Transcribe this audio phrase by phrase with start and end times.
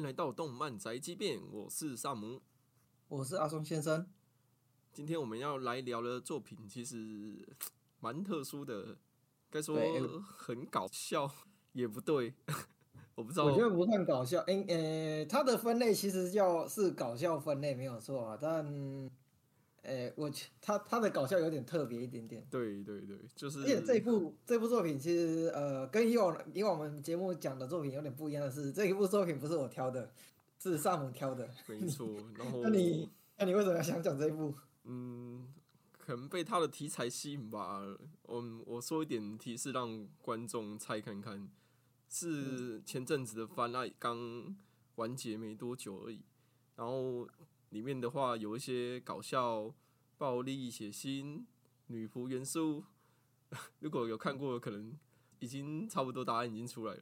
[0.00, 2.40] 迎来到动漫宅急便，我是萨姆。
[3.06, 4.06] 我是阿松先生。
[4.94, 7.46] 今天我们要来聊的作品其实
[8.00, 8.96] 蛮特殊的，
[9.50, 9.78] 该说
[10.22, 11.30] 很搞笑
[11.72, 12.32] 也不对，
[13.14, 13.44] 我不知道。
[13.44, 18.64] 我觉得不算搞笑，诶、呃，它的分类其实叫是搞笑分类没有错啊，但，
[19.90, 22.46] 呃，我去，他他的搞笑有点特别一点点。
[22.48, 30.12] 对对对，就是而且这部这部作品其实呃跟以往以往我们节目讲的作品有点不一样的是，这一部作品不是我挑的，
[30.60, 31.50] 是萨姆挑的。
[31.66, 32.06] 没错。
[32.38, 34.54] 然后那你那你为什么要想讲这一部？
[34.84, 35.52] 嗯，
[35.98, 37.82] 可能被他的题材吸引吧。
[38.28, 41.50] 嗯，我说一点提示让观众猜看看，
[42.08, 44.54] 是前阵子的番爱刚
[44.94, 46.22] 完结没多久而已。
[46.76, 47.28] 然后
[47.70, 49.72] 里面的话有一些搞笑、
[50.20, 51.44] 暴力、血腥、
[51.86, 52.84] 女仆元素。
[53.80, 54.92] 如果有看过，可能
[55.38, 57.00] 已经差不多答案已经出来了。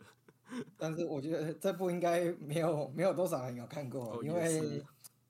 [0.78, 4.80] 但是我觉得这部应该没有没有多少人有看过，因为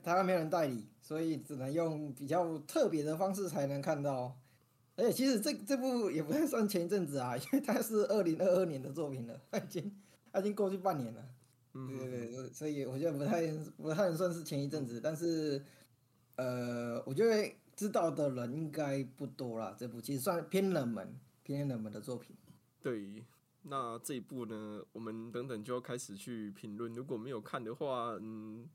[0.02, 4.38] 台湾没有人代理，所以只能用比较特别的方式才能看到。
[4.94, 9.96] 而且其实这这部也不太算前一阵子啊， 因为它是二零二二年的作品了，它已经
[10.30, 11.24] 它已经过去半年了。
[11.72, 13.46] 对嗯，对对，所以我觉得不太
[13.78, 15.64] 不太能算是前一阵子，但是
[16.36, 19.76] 呃，我觉得知道的人应该不多啦。
[19.78, 22.36] 这部其实算偏冷门、偏冷门的作品。
[22.82, 23.24] 对。
[23.62, 26.92] 那这一部呢，我们等等就要开始去评论。
[26.94, 28.66] 如果没有看的话，嗯，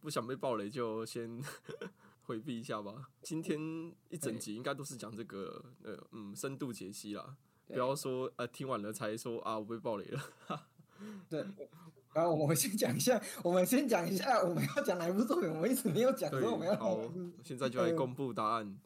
[0.00, 1.42] 不想被暴雷就先
[2.22, 3.10] 回避一下吧。
[3.22, 3.58] 今天
[4.10, 10.20] 一整集应该都是讲这个呃嗯深度解析啦，不要说呃听完了才说啊我被暴雷了。
[11.30, 11.44] 对，
[12.14, 17.00] 然后我们先讲一下，我们先讲一下我们要讲哪一部作品，我们一直没有讲，对说我们要，好，
[17.42, 18.78] 现在就来呃公布答案。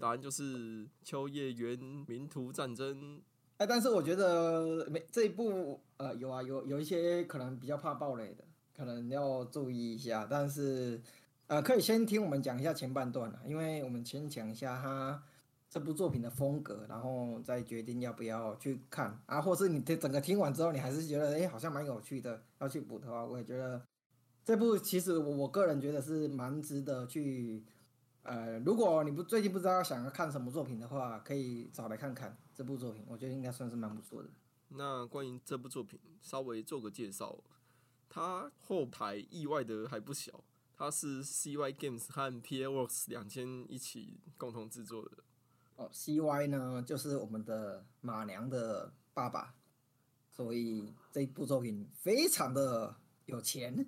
[0.00, 3.20] 答案就是秋叶原民图战争。
[3.58, 10.26] 哎，但是我觉得没这一部呃有啊有有一些可能比较怕暴雷的，可能要注意一下。
[10.30, 10.98] 但是
[11.48, 15.22] 呃可以先听我们讲一下前半段啊，因为我们先讲一下他
[15.72, 23.82] 这部作品的风格，然后再决定要不要去看啊，或是你这整个听完之后，你还是觉得哎好像蛮有趣的，要去补的话，我也觉得
[24.44, 27.64] 这部其实我我个人觉得是蛮值得去。
[28.22, 34.28] 呃，如果你不最近不知道想要看什么作品的话，可以找来看看这部作品，我觉得应该算是蛮不错的。
[34.68, 37.42] 那关于这部作品，稍微做个介绍。
[38.10, 40.44] 它后台意外的还不小，
[40.76, 45.24] 它是 CY Games 和 PA Works 两间一起共同制作的。
[45.76, 49.54] 哦，CY 呢就是我们的马娘的爸爸，
[50.30, 52.94] 所以这部作品非常的
[53.26, 53.86] 有钱，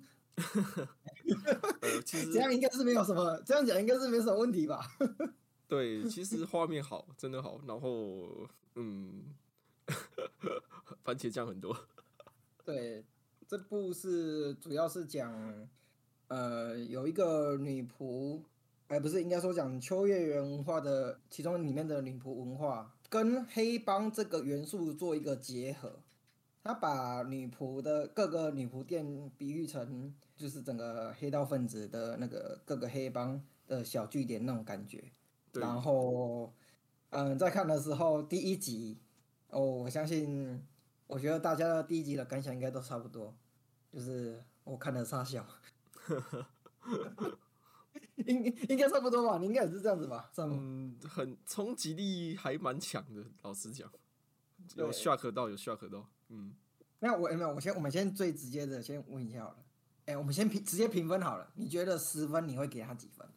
[1.81, 4.85] 呃，其实这样应该是没有什么，这样讲应该是没什么问题吧？
[5.67, 9.33] 对，其实画面好，真的好，然后嗯，
[11.03, 11.75] 番茄酱很多。
[12.63, 13.03] 对，
[13.47, 15.67] 这部是主要是讲，
[16.27, 18.41] 呃，有一个女仆，
[18.87, 25.99] 哎、不是，应该说讲秋叶原文化的其中里面的女仆文化，跟黑帮这个元素做一个结合。
[26.63, 35.03] 他把女仆的各个女仆店比喻成就是整个黑道分子的那个各个黑帮的小据点那种感觉。
[35.53, 36.51] 然后，
[37.11, 38.97] 嗯，在看的时候，第一集，
[39.49, 40.59] 哦，我相信，
[41.05, 43.33] 我觉得大家的第一集的感想应该都差不多，
[43.93, 45.45] 就是我看了傻笑，
[48.25, 49.37] 应应该差不多吧？
[49.37, 50.29] 你应该也是这样子吧？
[50.33, 50.41] 这
[51.07, 53.91] 很冲击力还蛮强的，老实讲，
[54.75, 56.55] 有对 shock 到，有 shock 到，嗯，
[56.99, 59.57] 那我没有，我先我们先最直接的先问一下好了，
[60.05, 63.27] 哎，我们先评直接评分好了，你觉得十分你会给他几分？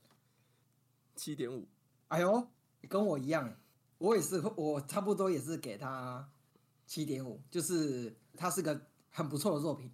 [1.16, 1.66] 七点五，
[2.06, 2.48] 哎呦，
[2.88, 3.52] 跟我一样，
[3.98, 6.30] 我也是，我差不多也是给他
[6.86, 9.92] 七点五，就是他是个很不错的作品，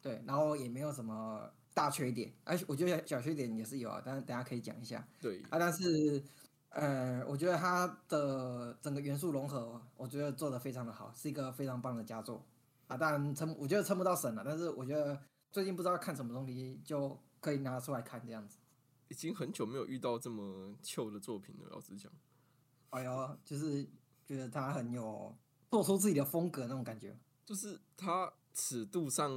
[0.00, 6.22] 对，然后也没有什么大缺点，而且我觉得小缺点也是有啊，但是等下可以讲一下对，啊，但是
[6.68, 12.44] 呃，我觉得它的整个元素融合，我觉得做的非常的好，是一个非常棒的佳作
[12.86, 15.18] 啊，当然称我觉得称不到神了，但是我觉得
[15.50, 18.58] 最近不知道看什么东西就可以拿出来看这样子。
[19.08, 22.12] 已经很久没有遇到这么糗的作品了，老实讲。
[22.90, 23.88] 哎呦，就是
[24.26, 25.34] 觉得他很有
[25.70, 27.18] 做出自己的风格那种感觉。
[27.46, 29.32] 就是他尺度上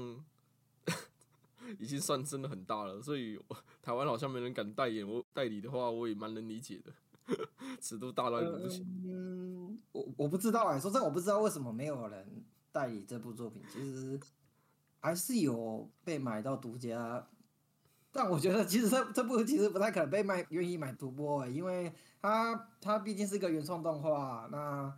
[1.80, 3.40] 已经算真的很大了，所以
[3.82, 5.08] 台湾好像没人敢代言。
[5.08, 6.92] 我代理的话，我也蛮能理解的，
[7.82, 8.86] 尺度大到一个不行。
[9.06, 13.62] 嗯，我我不知道哎、说真，我不知道为什么没有人代理这部作品。
[13.72, 14.20] 其实
[15.00, 17.28] 还是有被买到独家，
[18.12, 24.94] 但我觉得其实这这部其实不太可能被卖愿意买独播、因为它它毕竟是个原创动画，那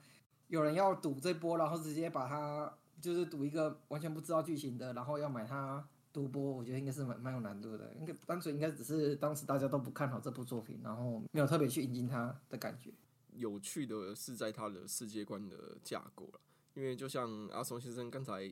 [0.47, 2.71] 有人要赌这波，然后直接把它
[3.01, 12.93] 就是赌一个完全不知道剧情的，然后要买它独播，我觉得应该是蛮蛮有难度的，应该单纯应该只是当时大家都不看好这部作品，然后没有特别去引进它的感觉。
[13.33, 16.39] 有趣的是在他的世界观的架构了，
[16.73, 18.49] 因为就像阿松先生刚才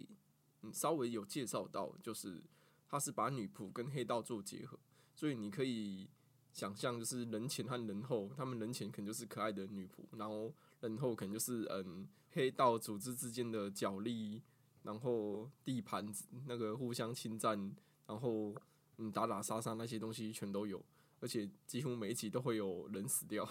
[0.64, 2.44] 嗯稍微有介绍到，就是
[2.90, 4.78] 他是把女仆跟黑道做结合，
[5.16, 6.10] 所以你可以
[6.52, 14.44] 想象就是人前和人后，他们人前可能就是可爱的女仆，然后人后可能就是嗯黑道组织之间的角力，
[14.84, 16.06] 然后地盘
[16.46, 17.58] 那个互相侵占，
[18.06, 18.54] 然后
[18.98, 20.82] 嗯打打杀杀那些东西全都有。
[21.20, 23.48] 而且几乎每一集都会有人死掉。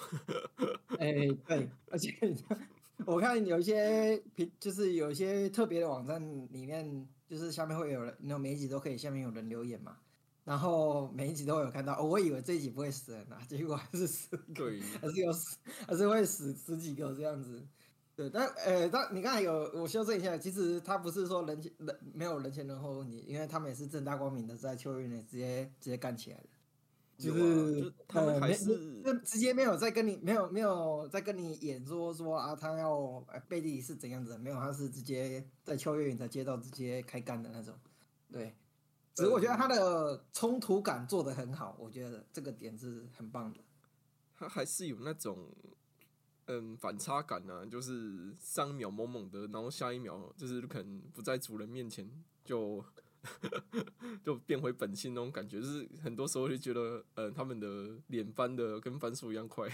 [1.00, 1.11] 哎，
[1.46, 2.14] 对，而且
[3.06, 6.20] 我看有一些平，就是有一些特别的网站
[6.52, 9.96] 里面，就是下面会有人，那每一集都可以下面有人留言嘛。
[10.44, 15.56] 然后每一集都有看到，我以为这一集不会死人啊，结果还是死，对，还是有死，
[15.87, 17.67] 还是会死十几个这样子。
[18.23, 26.45] 对，但呃，但你刚才有我修正一下，其实他不是说人前人没有人前人后问题，因为他们也是正大光明的在秋运内直接直接干起来的。
[27.19, 37.75] 就是他们还是直接没有在跟你没有没有在跟你演说说啊，他要背地里是怎样子，没有，他是直接在秋月影的街道直接开干的那种。
[38.33, 38.57] 对，
[39.15, 43.61] 只是我觉得他的冲突感做的很好，我觉得这个点是很棒的。
[44.35, 45.55] 他还是有那种
[46.47, 52.11] 嗯反差感呢，就是上一秒猛猛的，然后下一秒就是可能不在主人面前
[52.44, 52.85] 就。
[54.25, 59.69] 就变回本性那种感觉，就是很多时候就觉得，呃，他们的脸翻的跟翻书一样快。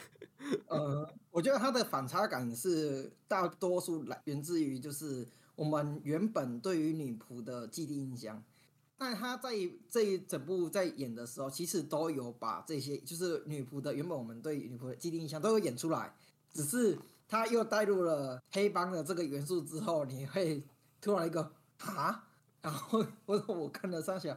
[0.66, 5.26] 呃， 我觉得他的反差感是大多数来源自于就是
[5.56, 8.44] 我们原本对于女仆的既定印象，
[8.98, 9.50] 但他在
[9.88, 16.14] 这一整部在演的时候，其实都有把这些就是女仆的原本我们对女仆的既定印象都有演出来，
[16.52, 16.98] 只是
[17.28, 20.62] 他又带入了黑帮的这个元素之后，你会
[21.00, 22.24] 突然一个啊。
[22.60, 24.36] 然后我我看了三下，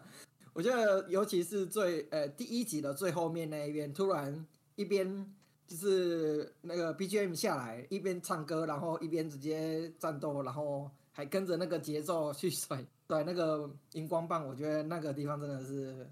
[0.53, 5.33] 我觉得尤其是最呃第一集的最后面那一边，突然一边
[5.67, 16.07] 就是那个 BGM 下来，一边唱歌，然后一边直接战斗，然后还跟着那个节奏去甩甩那个荧光棒，我觉得那个地方真的是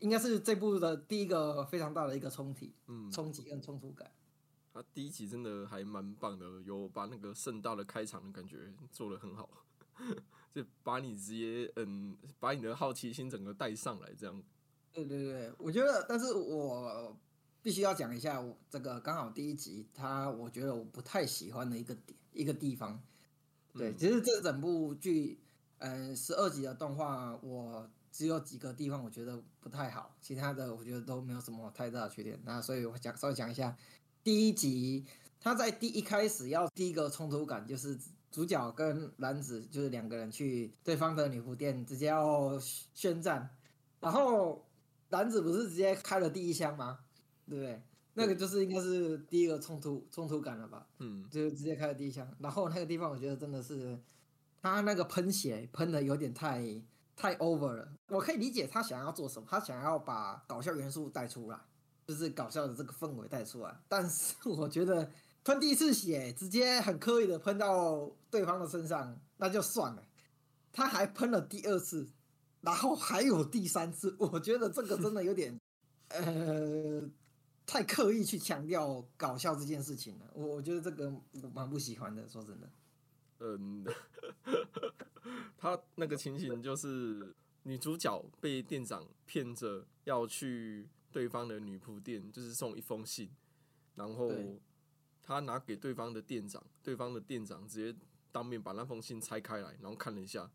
[0.00, 4.08] 应该是这部的第一个非常大的一个冲击，嗯，冲击跟冲突感。
[4.72, 9.48] 他第一集真的还蛮棒的，有把那个盛大的开场的感觉做得很好。
[10.52, 14.42] 就把你直接嗯，把你的好奇心整个带上来，这样。
[14.92, 17.16] 对对对，我觉得，但是我
[17.62, 23.00] 必须要讲一下，我这个刚好第一集，他我觉得我不太喜欢的一个点一个地方。
[23.74, 25.38] 对，其实这整部剧，
[25.78, 32.40] 嗯，十二集的动画，我只有几个地方我觉得不太好，其他的我觉得都没有什么太大的缺点。
[32.44, 33.76] 那所以我讲稍微讲一下，
[34.30, 35.04] 第一集
[35.40, 37.98] 他在第一开始要第一个冲突感就是。
[38.32, 42.56] 主角跟男子就是两个人去对方的女仆店，直接要
[42.94, 43.50] 宣战，
[43.98, 44.64] 然后
[45.08, 47.00] 男子不是直接开了第一枪吗？
[47.48, 47.82] 对不对？
[48.14, 50.86] 那个就是应该是第一个冲突冲突感了吧？
[51.00, 54.00] 嗯，就直接开了第一枪，然后那个地方我觉得真的是
[54.62, 56.62] 他那个喷血喷的有点太
[57.16, 57.92] 太 over 了。
[58.10, 61.58] 我可以理解他想要做什么，他想要把搞笑元素带出来，
[62.10, 65.08] 就是搞笑的这个氛围带出来，但是 我觉得。
[65.42, 70.06] 喷第一次血，直接很刻意的喷到对方的身上，那就算了。
[70.70, 72.06] 他还喷了第二次，
[72.60, 75.58] 然后还有第三次，我觉得这个真的有点，
[76.08, 77.02] 呃，
[77.64, 80.30] 太刻意去强调搞笑这件事情了。
[80.34, 81.10] 我我觉得这个
[81.42, 82.70] 我蛮不喜欢的，说真的。
[83.38, 83.82] 嗯，
[85.56, 93.30] 他那个情形就是女主角被店长骗着要去对方的女仆店，就是送一封信，
[93.94, 94.32] 然后。
[95.22, 97.96] 他拿给对方的店长，对方的店长直接
[98.32, 100.50] 当面把那封信拆开来，然后看了一下，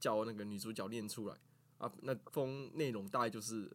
[0.00, 1.36] 叫那个女主角念出来
[1.78, 1.92] 啊。
[2.02, 3.70] 那封内容大概就是，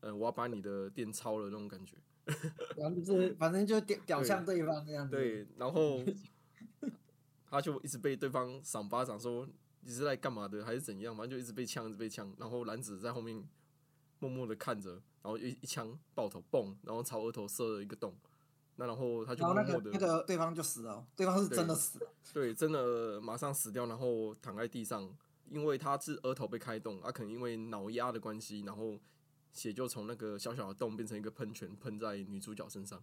[0.00, 1.96] 呃，我要把你的店抄了那种感觉。
[2.76, 5.16] 然后就是反正就屌屌向对方那样子。
[5.16, 6.04] 对，然后
[7.48, 9.48] 他就一直被对方赏巴掌，说
[9.80, 11.16] 你是在干嘛的，还是怎样？
[11.16, 12.30] 反正就一直被呛，一直被呛。
[12.38, 13.42] 然后男子在后面
[14.18, 18.14] 默默的看着，然后一一枪爆头，嘣，然后朝额头射了一个洞。
[18.76, 25.16] 那然后他就默默的，那个对方就死了，对方是真的死了，对，真的马上死掉，然后躺在地上，
[25.48, 28.98] 因为他是额头被开洞，他可能因为脑压的关系，然后
[29.52, 33.00] 血就从那个小小的洞变成一个喷泉喷在女主角身上，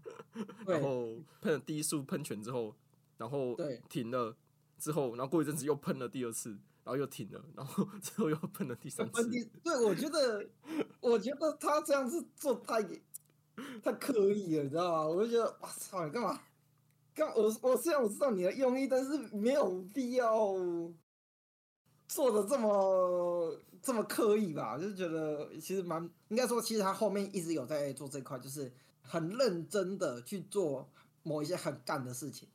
[0.66, 2.76] 然后喷了第一束喷泉之后，
[3.16, 3.56] 然后
[3.88, 4.36] 停了
[4.78, 6.58] 之后，然后过一阵子又喷了第二次，
[6.88, 9.22] 然后又停了，然后 最后又喷了第三次，
[9.62, 10.48] 对，我觉得，
[11.00, 12.82] 我觉得他这样子做太。
[13.82, 15.06] 太刻意了，你知道吗？
[15.06, 16.40] 我就觉得，哇操，你干嘛？
[17.12, 20.54] 干我我虽然我知道你的用意，但是没有必要。
[22.08, 30.88] 做的这么这么刻意吧，就是觉得其实蛮应该说，其实他后面一直有在做这块，就是很认真的去做
[31.22, 32.48] 某一些很干的事情。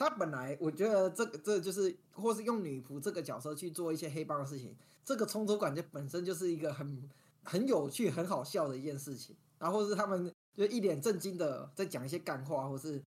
[0.00, 7.06] 他本来我觉得这个这就是或是用女仆这个角色去做一些黑帮的事情，这个冲突感觉本身就是一个很
[7.44, 9.36] 很有趣、很好笑的一件事情。
[9.58, 13.04] 然后是他们就一脸震惊的在讲一些干话，或是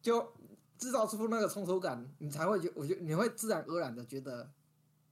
[0.00, 0.24] 就
[0.78, 4.48] 制造出那个冲突感，你才会觉，我觉你会自然而然的觉得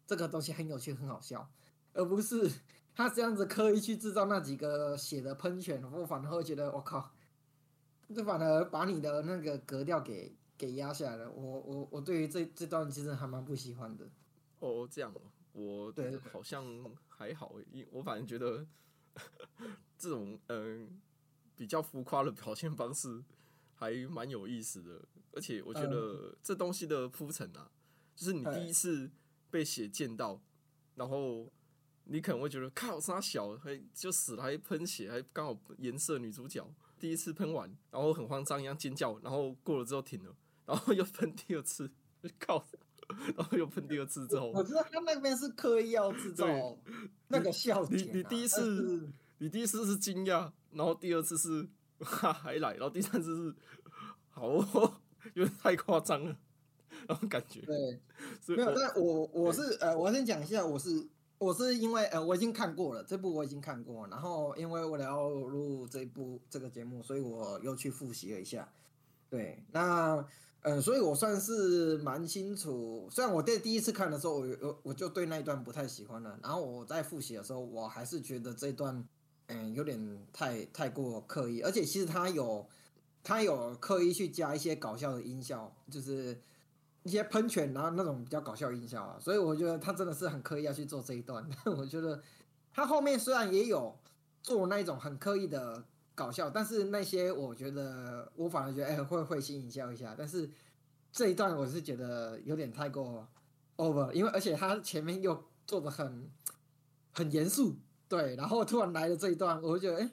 [0.06, 1.50] 这个东西很有趣、很好笑，
[1.94, 2.48] 而不是
[2.94, 7.10] 他这样子刻意去制造那几个血的喷泉，我反而会觉得我靠，
[8.14, 11.30] 这反而把你的那个格调给给压下来了。
[11.30, 14.08] 我我我对于这这段其实还蛮不喜欢的。
[14.58, 15.20] 哦，这样哦，
[15.52, 16.16] 我对。
[16.32, 16.64] 好像
[17.08, 18.66] 还好诶，因我反正觉得
[19.98, 21.00] 这种嗯、
[21.56, 23.22] 比较浮夸的表现方式
[23.74, 27.70] 还蛮有意思的，而且我觉得这东西的铺陈啊，
[28.14, 29.10] 就是你第一次
[29.50, 30.40] 被血溅到，
[30.94, 31.50] 然后
[32.04, 36.66] 你可能会觉得靠，杀小还就死了，还喷血，还刚好颜色女主角。
[36.98, 40.34] 第一次喷完，然后很慌张一样尖叫，然后过了之后停了，
[40.66, 41.90] 然后又喷第二次，
[42.38, 42.62] 靠，
[43.36, 46.46] 然后又喷第二次之后，我知道他那边是刻意要制造
[47.28, 49.08] 那个笑你点啊、你第一次是
[49.38, 51.68] 你第一次是惊讶，然后第二次是
[52.00, 53.54] 哈还来，然后第三次是
[54.30, 54.94] 好、哦，
[55.34, 56.36] 有点太夸张了，
[57.06, 61.06] 然后感觉，对，没有，但我我是呃，我先讲一下，我是
[61.38, 68.68] 我是因为呃，我已经看过了这部，我已经看过，然后因为为了要录这一部这个节目，所以我又去复习了一下。
[69.28, 70.26] 对，那嗯、
[70.68, 73.08] 嗯，所以我算是蛮清楚。
[73.08, 79.06] 虽然我在第一次看的时候，我我我就对那一段不太喜欢了，然后我在复习的时候，我还是觉得这段
[79.46, 82.66] 嗯有点太太过刻意，而且其实他有
[83.22, 86.36] 他有刻意去加一些搞笑的音效，就是。
[87.06, 91.48] 一些喷泉，然后那种比较搞笑音效啊，所以我觉得他真的是很刻意要去做这一段。
[91.64, 92.20] 但 我觉得
[92.72, 93.96] 他后面虽然也有
[94.42, 95.84] 做那种很刻意的
[96.16, 100.16] 搞笑，但是那些我觉得我反而觉得哎、会会心一笑一下。
[100.18, 100.50] 但是
[101.12, 103.28] 这一段我是觉得有点太过
[103.76, 106.28] over，因为而且他前面又做的很
[107.12, 107.76] 很严肃，
[108.08, 110.10] 对，然后突然来了这一段，我就觉得哎、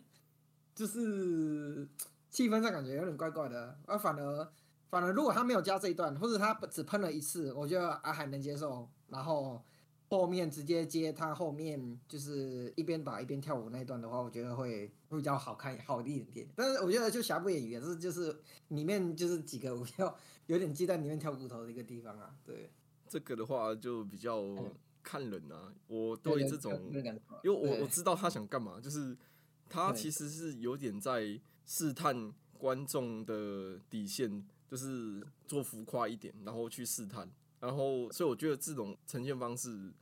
[0.75, 1.87] 就是
[2.29, 4.51] 气氛上感觉有点怪怪的，而反而。
[4.89, 8.87] 反而如果他没有加这一段，或者他只喷了一次，我觉得啊还能接受。
[9.07, 9.59] 然后
[10.13, 16.47] 后面直接接他后面就是一边打一边跳舞那一段的话，我觉得会会比较好看好一点点。
[16.55, 20.15] 但是我觉得就瑕不掩瑜，是就是里面就是几个我要
[20.45, 22.35] 有点鸡蛋里面挑骨头的一个地方啊。
[22.43, 22.69] 对，
[23.07, 24.43] 这个的话就比较
[25.01, 26.91] 看人啊，我对对这种，
[27.43, 29.17] 因为我我知道他想干嘛，就是
[29.67, 34.45] 他其实是有点在试探观众的底线。
[34.65, 37.29] 就是做浮夸一点，然后去试探，
[37.59, 39.93] 然后所以我觉得这种呈现方式，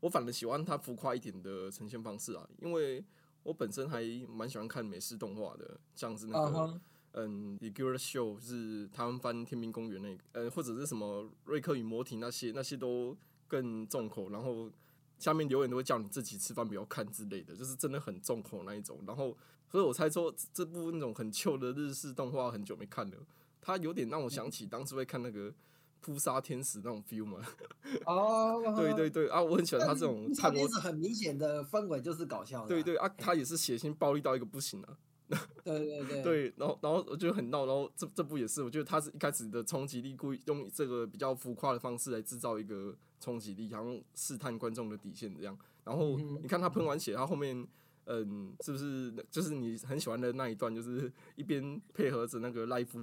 [0.00, 3.04] 我反而喜欢它浮夸一点的呈现方式啊，因为
[3.42, 6.80] 我本身还蛮喜欢看美式动画的，像是那个、uh huh.
[7.12, 13.16] 嗯《The Gilda Show》是台湾翻《天命公园》那个，呃或者是什么《瑞克与摩提》那些，那些都
[13.48, 14.70] 更重口，然后
[15.18, 19.36] 下面留言都会叫你自己吃饭不要看之类的，就是真的很重口那一种，然后
[19.68, 23.16] 所以我猜说这部那种很旧的日式动画很久没看了。
[23.60, 25.52] 它有点让我想起当时会看那个
[26.00, 27.38] 扑杀天使那种 feel 嘛。
[28.06, 30.66] 哦， 对对对啊，我很喜欢他这种探魔。
[30.68, 32.68] 很明显的氛围就是搞笑的、啊。
[32.68, 34.98] 对对啊，他也是血腥暴力到一个不行啊。
[35.62, 36.22] 对对对。
[36.22, 45.56] 对，然后然后我觉得很闹，然后这这部也是，我觉得他是一开始的冲击力故意用这个比较浮夸的方式来制造一个冲击力，然后试探观众的底线这样。
[45.84, 47.66] 然后你看他喷完血，他后面。
[48.06, 50.74] 嗯，是不是就是你很喜欢的那一段？
[50.74, 52.98] 就是一边配合着那个 live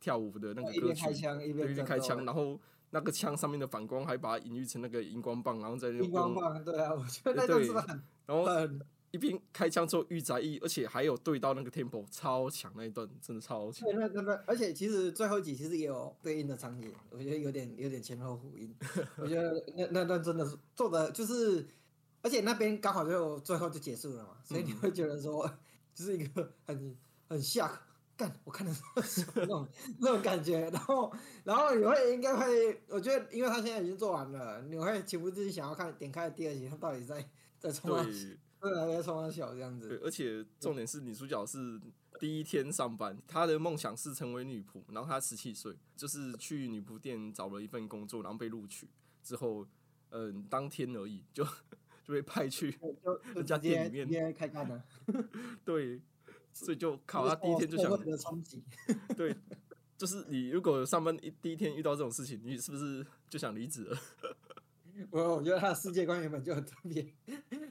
[0.00, 2.58] 跳舞的那个歌曲，一边开枪一边开枪，然后
[2.90, 8.46] 那个枪上面的反光还把它隐喻成那个荧光棒，然后再荧光棒，对啊，我觉得那段是很，然后
[9.12, 13.88] 一边开枪之后御宅役，而且还有对到那个 tempo 超强那一段，真的超强。
[13.88, 18.72] 对，那那那，而且其实最后一集其实也有对应的场景，我觉得有点有点前后呼应。
[19.18, 21.66] 我觉得那那段真的是做的就是，
[22.22, 25.44] 而且那边刚好就最后就结束了嘛，所以你会觉得说，
[25.92, 26.96] 就是一个很
[27.28, 27.72] 很 shock。
[28.20, 28.72] 干，我看的
[29.02, 29.66] 是那种
[29.98, 31.10] 那种感觉， 然后
[31.42, 37.26] 然后你会应该会，我觉得因为他现在已经做完了，你会情不自禁想要看点开第二集，他到底在
[37.58, 39.88] 在冲他，对，在冲他小这样子。
[39.88, 41.80] 对，而且重点是女主角是
[42.18, 48.86] 第一天上班，她的梦想是成为女仆，然后她十七岁，就是去女仆店找了一份工作，然后被录取
[49.22, 49.66] 之后，
[50.10, 51.42] 嗯，当天而已就
[52.04, 52.78] 就被派去
[53.34, 54.84] 人家店里面开干了，
[55.64, 56.02] 对。
[56.52, 57.90] 所以就考他第一天就想，
[59.16, 59.34] 对，
[59.96, 63.98] 就是你如果上班一第一天遇到这种事情，你是不是就想离职了？
[65.10, 67.06] 我我觉得他的世界观原本就很特别，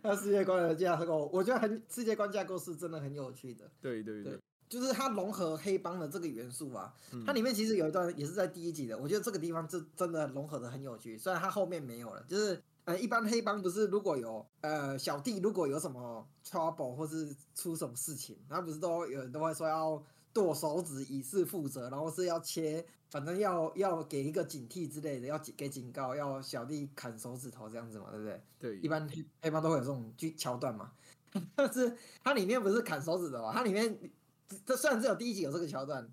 [0.02, 3.70] 他世界观的架构，我觉得很世界观架构是真的很有趣的。
[3.80, 11.16] 对对对，就是它融合黑帮的这个元素啊，嗯它里面其实有一段也是在第一集的，我觉得这个地方这真的融合的很有趣。
[11.20, 20.02] 虽然它后面没有了，就是呃，一般黑帮不是如果有呃小弟如果有什么 trouble 或是出什么事情，他不是都有人都会说要
[20.34, 28.42] 剁手指以示负责，然后是要切，反正要要给一个警惕之类的，要给警告，要小弟砍手指头这样子嘛，对不对？
[28.60, 30.92] 对一般黑黑帮都会有这种剧桥段嘛。
[31.56, 34.00] 但是它里面不是砍手指的嘛，它里面
[34.66, 36.10] 这虽然只有第一集有这个桥段，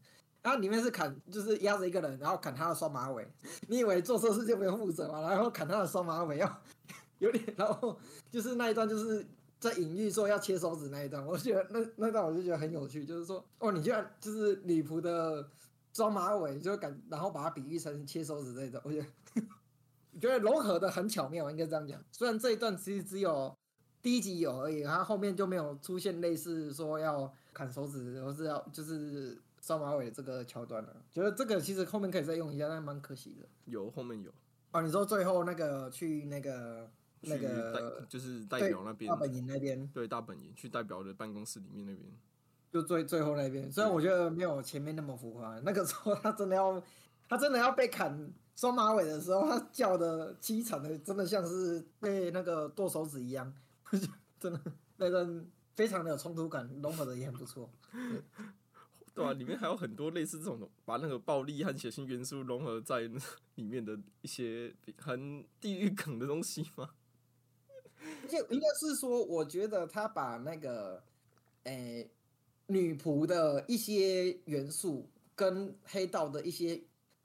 [0.46, 3.26] 它里面是砍就是压着一个人，然后砍他的双马尾。
[3.66, 5.20] 你以为做错事就没有负责吗？
[5.28, 6.62] 然后砍他的双马尾要
[7.18, 7.98] 有点，然后
[8.30, 9.26] 就是那一段就是
[9.58, 15.44] 在隐喻说要切手指那一段，我觉得那那段我就觉得很有趣，就是说哦，你居然就是女仆的
[15.92, 19.42] 双马尾，就感然后把它比喻成切手指这一段，我觉得
[20.20, 22.00] 觉得融合的很巧妙，应该这样讲。
[22.12, 23.52] 虽然这一段其实只有
[24.00, 29.36] 第一集有而已，它后面就没有出现类似说要砍手指，或是要就是
[29.66, 31.02] 双马尾这个桥段了。
[31.10, 33.48] 觉得这个其实后面可以再用一下，但蛮可惜的。
[33.64, 34.30] 有后面有。
[34.70, 36.88] 哦，你说最后那个去那个
[37.22, 39.10] 那个就是代表那边。
[39.10, 42.08] 大本营那边，对大本营去代表的办公室里面那边，
[42.70, 46.80] 就最最后那边，虽然我觉得没有前面那么浮夸，那个时候他真的要
[47.28, 53.52] 他真的要被砍双马尾的时候，他叫的凄惨的，真的像是被那个剁手指一样，
[54.38, 54.60] 真的
[54.98, 55.44] 那段
[55.74, 57.68] 非常的有冲突感，融合的也很不错。
[59.16, 63.00] 对啊，里面还有很多类似这种把那个暴力和血腥元素融合在
[63.54, 66.90] 里面的一些很地狱梗的东西吗？
[68.28, 71.02] 就应该是说，我觉得他把那个，
[71.64, 72.08] 诶、
[72.66, 76.78] 女仆的一些元素跟黑道的一些，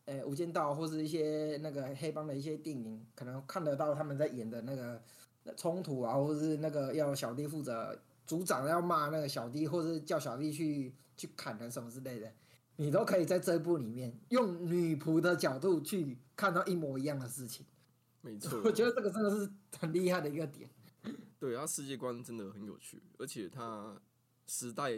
[0.06, 5.01] 诶、无间道或是一些那个黑帮的一些电影，可能看得到他们在演的那个
[5.58, 12.34] 冲突啊，或是那个要小弟负责，组长要骂那个小弟，或是叫小弟去去砍人什么之类的，
[12.77, 17.64] 你都可以在这一部里面用女仆的角度去看到一模一样的事情。
[18.22, 20.68] 没错， 我觉得这个真的是很厉害的一个点。
[21.40, 24.01] 对，它世界观真的很有趣，而且他
[24.48, 24.92] 时代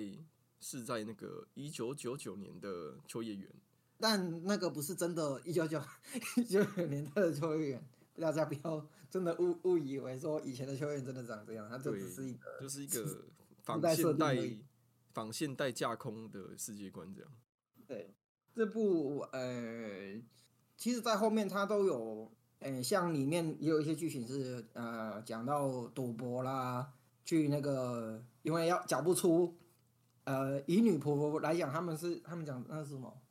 [0.62, 3.50] 是在那个一九九九年的秋叶原，
[4.00, 5.82] 但那个不是真的，一九九
[6.38, 7.86] 一九九年代的秋叶原，
[8.18, 13.26] 大家不要真的误误以为说以前的秋叶原真的长这样，它就只是一个就是一个
[13.62, 14.60] 仿代设现代定而已
[15.14, 17.32] 仿现代架空的世界观这样。
[17.88, 18.14] 对
[18.54, 20.22] 这部呃，
[20.76, 29.56] 其实，在后面它都有，呃，像里面也有一些剧情是呃讲到赌博啦，去那个因为要缴不出，
[30.24, 33.22] 呃，以女婆婆来讲，他们是他们讲那是什么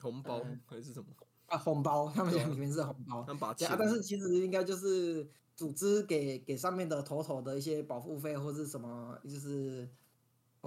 [0.00, 1.06] 红包嗯还是什么？
[1.46, 9.88] 啊红包，他们讲里面是红包，他们把钱啊，但是其实应该就是组织给给上面的头头的一些保护费或是什么，就是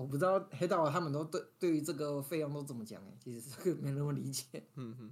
[0.01, 4.45] 我不知道黑道他们都对对于这个费用都怎么讲哎，其实这个没那么理解。
[4.75, 5.11] 嗯嗯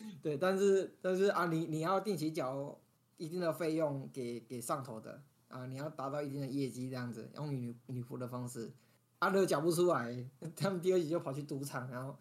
[0.00, 2.80] 嗯， 对，但是但是啊，你你要定期缴
[3.18, 8.72] 一定的费用给给上头的啊，你要达到一定的业绩这样子，用女女仆的方式，
[9.18, 12.18] 啊，如果缴不出来，他们第二集就跑去赌场，然后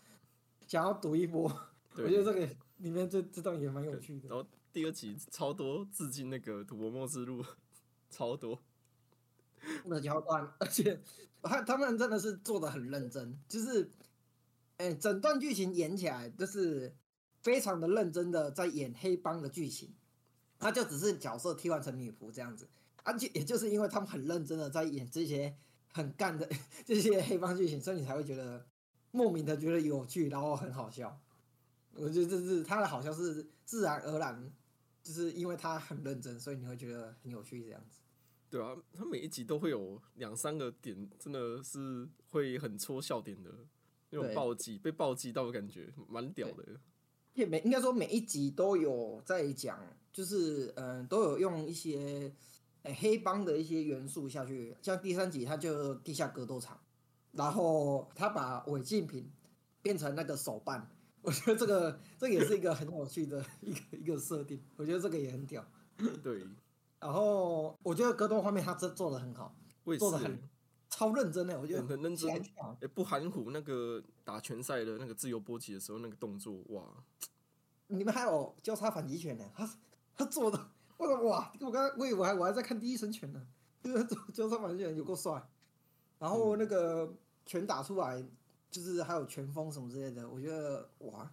[0.67, 1.43] 想要赌一波。
[1.95, 2.23] 我觉得。
[2.23, 4.27] 这个里面这这段也蛮有趣的。
[4.27, 4.43] 然后
[4.73, 7.43] 第二集超多致敬那个《赌博默示录》，
[8.09, 8.59] 超多。
[9.87, 11.01] 的桥段，而且
[11.41, 13.89] 他他们真的是做的很认真，就是，
[14.77, 16.95] 哎、整段剧情演起来就是
[17.41, 19.93] 非常的认真的在演黑帮的剧情，
[20.59, 22.67] 他就只是角色替换成女仆这样子，
[23.03, 25.55] 而且也就是因为他们很认真的在演这些
[25.91, 26.47] 很干的
[26.85, 28.65] 这些黑帮剧情，所以你才会觉得
[29.11, 31.19] 莫名的觉得有趣，然后很好笑。
[31.93, 34.53] 我觉得这是他的好笑是自然而然，
[35.03, 38.00] 就是因为他很认真，所以你会觉得很有趣这样子。
[38.51, 43.49] 对啊，他每一集都会有两三个点，真的是会很戳笑点的
[44.09, 46.65] 那种暴击，被暴击到的感觉，蛮屌的。
[47.33, 49.79] 也每应该说每一集都有在讲，
[50.11, 52.29] 就是嗯、呃都有用一些、
[52.83, 56.77] 呃黑帮的一些元素下去，像第三集他就地下格斗场，
[57.31, 59.31] 然后他把违禁品
[59.81, 60.85] 变成那个手办，
[61.21, 65.65] 我觉得这个这个也是一个很有趣的一个一个设定，我觉得这个也很屌。
[66.21, 66.43] 对，
[67.01, 70.05] 然后我觉得格斗方面他真做的很好，我也是。
[70.05, 70.49] 欸、做的很
[70.89, 72.17] 超认真的，我觉得很很认真。
[72.17, 73.49] 起来跳哎、不含糊。
[73.51, 76.83] 那个打拳赛的那个自由波及的时候，那个动作，哇，
[77.87, 79.67] 你们还有交叉反击拳呢，他
[80.15, 83.41] 他做的，我说哇，我刚刚我以为我还我还在看第一神拳呢，
[83.81, 85.41] 就是做交叉反击拳有够帅，
[86.19, 87.11] 然后那个
[87.45, 88.23] 拳打出来，
[88.69, 91.31] 就是还有拳风什么之类的，我觉得哇，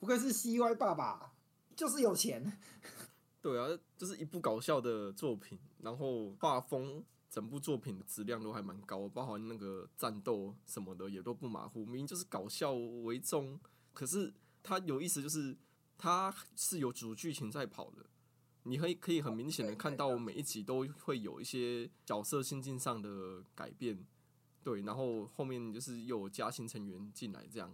[0.00, 1.32] 不愧是 CY 爸爸，
[1.76, 2.58] 就是有钱，
[3.44, 13.60] 对啊，就是一部搞笑的作品，然后画风整部作品的质量都还蛮高，包含那个战斗什么的也都不马虎，明明就是搞笑为重，
[13.92, 15.54] 可是它有意思，就是
[15.98, 18.06] 它是有主剧情在跑的，
[18.62, 24.06] 你可以可以很明显的看到每一集都会有一些角色心境上的改变，
[24.62, 27.70] 对，然后后面就是又有加新成员进来，这样，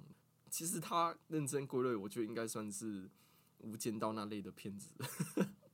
[0.50, 3.08] 其实它认真归类，我觉得应该算是。
[3.62, 4.94] 无间道那类的片子，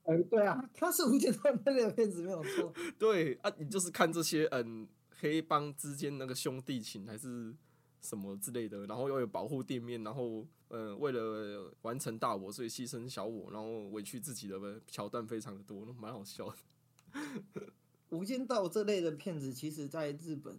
[0.07, 2.73] 哎，对啊，他是无间道那类的片子没有错。
[2.99, 4.87] 对啊，你就是看这些嗯，
[5.21, 7.55] 黑帮之间那个兄弟情还是
[8.01, 17.63] 什么之类的，然后又有保护店面，然后嗯，为了完成大我，所以牺牲小我，然后委屈自己的桥段非常的多，蛮好笑的。
[18.11, 20.57] 无间道这类的片子，其实在日本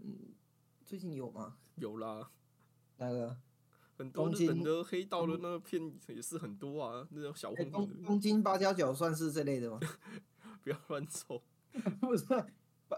[0.85, 1.55] 最近有吗？
[1.75, 2.29] 有啦，
[2.97, 3.37] 那个？
[3.97, 8.03] 很多日本的黑道的那个片也是很多啊，那种小混混。
[8.03, 9.79] 东京八加九算是这类的吗？
[10.63, 11.41] 不要乱凑，
[11.99, 12.25] 不是，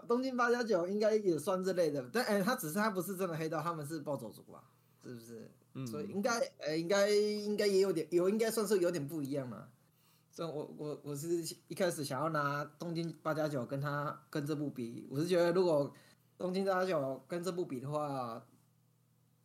[0.06, 4.62] 东京八加九应该也算这类的，但哎，他只是他不是真的黑道，他们是暴走族吧？
[5.02, 5.50] 是不是？
[5.86, 9.68] 所以应该呃，应该应该也有点有，应该算是有点不一样嘛。
[10.30, 15.90] 所以我我我是一开始想要拿东京八加九跟他跟这部比，我是觉得如果
[16.36, 18.44] 东京八加九跟这部比的话。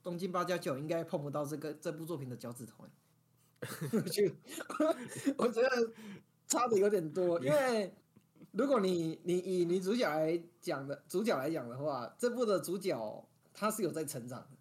[0.05, 2.85] 东京八加九应该碰不到这个这部作品的脚趾头，
[4.11, 4.31] 就
[5.35, 5.69] 我觉得
[6.45, 7.39] 差的有点多。
[7.39, 7.91] 因为
[8.51, 14.57] 如果你你以女主角来讲的主角来讲的话，这部的主角他是有在成长的，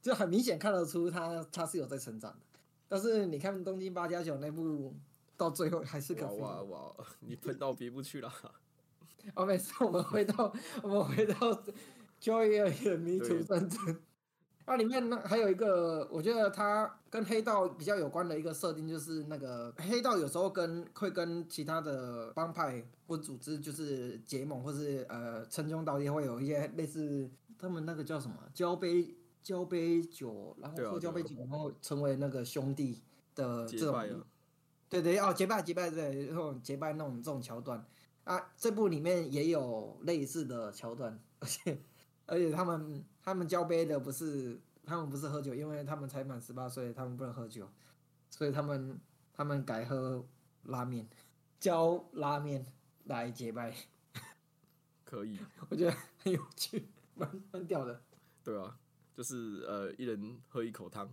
[0.00, 2.60] 就很明显看得出他他是有在成长的。
[2.86, 4.94] 但是你看东京八加九那部
[5.36, 8.32] 到最后还是个哇哇，你喷到别部去了。
[9.34, 11.34] 哦，没事，我们回到我们回到
[12.20, 12.48] 《Joy》
[12.84, 14.00] 的迷途战争。
[14.64, 28.36] 那里面呢还有一个，我觉得它跟黑道比较有关的一个设定，就是那个黑道有时候跟会跟其他的帮派或组织就是结盟，或是呃称兄道弟，会有一些类似他们那个叫什么？
[28.54, 33.02] 交杯交杯酒，然后喝交杯酒，然后成为那个兄弟
[33.34, 34.24] 的这种，
[34.88, 37.84] 对对哦结拜结拜对这种结拜那种这种桥段。
[38.24, 41.78] 啊，这部里面也有类似的桥段，而且。
[42.24, 47.68] 而且他们他们交杯的不是他们不是喝酒，因为他们才满十八岁，他们不能喝酒，
[48.30, 48.98] 所以他们
[49.32, 50.26] 他们改喝
[50.64, 51.08] 拉面，
[51.60, 52.66] 交拉面
[53.04, 53.72] 来结拜，
[55.04, 55.38] 可以，
[55.70, 58.02] 我觉得很有趣，蛮蛮屌的。
[58.42, 58.76] 对啊，
[59.14, 61.08] 就是呃一人喝一口汤。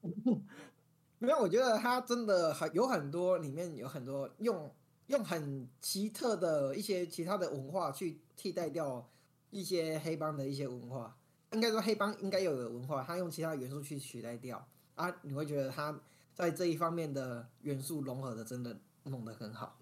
[1.18, 4.70] 没有，我觉得他真的很有很多里面有很多用
[5.06, 9.08] 用很奇特的一些其他的文化去替代掉。
[9.54, 11.16] 一些黑帮的一些文化，
[11.52, 15.96] 应该说黑帮应该有的文化，他用其他元素去取代掉啊，你会觉得他
[16.34, 19.78] 在这一方面的元素融合的真的弄得很好。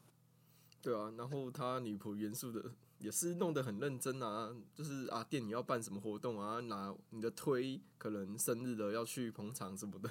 [0.83, 10.11] 对啊，然后他女仆元素的也是弄得很认真啊，就是啊店里要办什么活动啊，拿你的推可能生日的要去捧场什么的，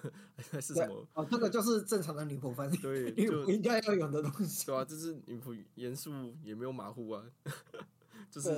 [0.50, 1.08] 还是什么？
[1.14, 4.66] 哦，这个就是正常的女仆，反正对， 就应该要有的东西。
[4.66, 6.12] 对啊，就是女仆元素
[6.44, 7.24] 也没有马虎啊。
[8.32, 8.50] 就是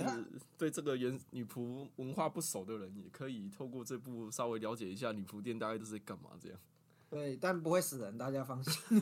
[0.55, 6.59] 对这个原女仆文化不熟的人，也可以透过这部稍微了解一下女仆店大概都是干嘛这样。
[7.09, 9.01] 对，但不会死人，大家放心。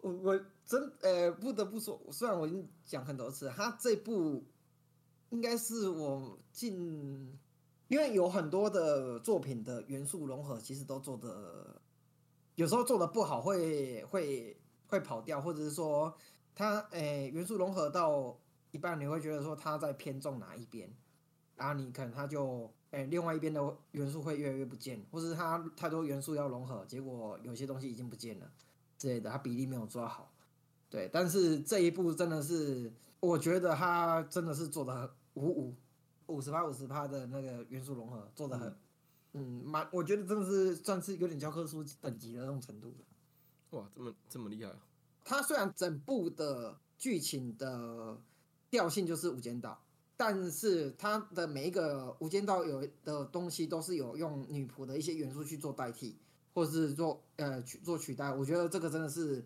[0.00, 4.44] 我我真呃不得不说，虽然我已经讲很多次，他这部
[5.28, 7.38] 应该是我近，
[7.86, 11.80] 因为有很多的作品的元素融合，其实都做的
[12.56, 16.12] 有时候做的不好，会会会跑掉，或者是说。
[16.54, 18.38] 它诶，元素融合到
[18.70, 20.92] 一半，你会觉得说它在偏重哪一边，
[21.56, 28.50] 然后你可能它就诶，另外一边的元素会越来越不见，或是它太多元素要融合，结果有些东西已经不见了
[28.98, 30.32] 之类的，它比例没有抓好。
[30.88, 35.74] 对，但是这一步真的是，我觉得它真的是做的五五
[36.26, 38.76] 五十趴五十趴的那个元素融合做的很，
[39.34, 43.78] 嗯，蛮，我觉得真的是算是有点教科书等级的那种程度了。
[43.78, 44.76] 哇，这么这么厉害啊！
[45.24, 48.18] 它虽然整部的剧情的
[48.68, 49.70] 调性就是《无间道》，
[50.16, 56.16] 但是它的每一个《无间道》有的东西都是有用女仆的一些元素去做代替，
[56.52, 58.32] 或者是做呃去做取代。
[58.32, 59.44] 我觉得这个真的是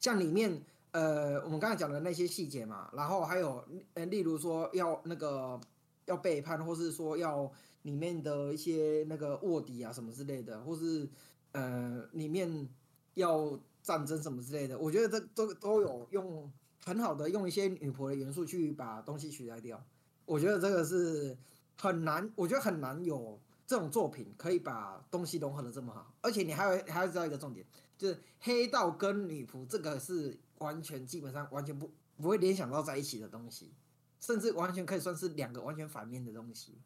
[0.00, 5.60] 像里面呃我们刚才讲的那些细节嘛，然后还有呃例如说要那个
[6.06, 7.50] 要背叛，或是说要
[7.82, 11.08] 里面的一些那个卧底啊什么之类的，或是
[11.52, 12.68] 呃里面
[13.14, 13.58] 要。
[13.84, 16.50] 战争什么之类的，我觉得这都都有用
[16.84, 19.80] 很好的用一些女仆的元素去把东西取代掉。
[20.24, 21.36] 我觉得这个是
[21.78, 27.66] 很难，我觉得很难有这种作品可以把东西融合的这么好，而且你还有还要知道一个重点，
[27.98, 33.70] 就是黑道跟女仆这个是完全基本上完全不不会联想到在一起的东西，
[34.18, 36.78] 甚至完全可以算是两个完全反面的东西，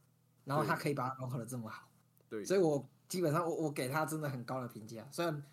[0.44, 1.88] 然后他可以把它融合的这么好，
[2.28, 5.44] 对，所以我基本上我我给他真的很高的评价，虽然，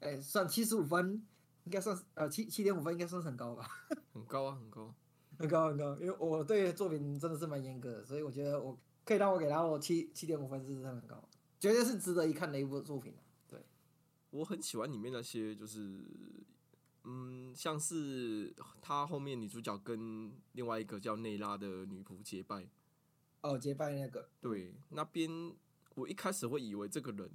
[0.00, 1.22] 哎，算七十五分，
[1.64, 3.68] 应该算呃七七点五分，应该算是很高吧，
[4.14, 4.94] 很高啊，很高，
[5.38, 13.14] 很高很高，因为我对作品真的是蛮严格的，所以我觉得我可以让我给他我七七点五分是真的很高，绝对是值得一看的一部作品
[13.48, 13.60] 对，
[14.30, 16.04] 我很喜欢里面那些就是，
[17.04, 22.68] 嗯，像是他后面女主角跟另外一个叫内拉的女仆结拜，
[23.40, 25.30] 哦，结拜那个，对，那边
[25.94, 27.30] 我一开始会以为这个人，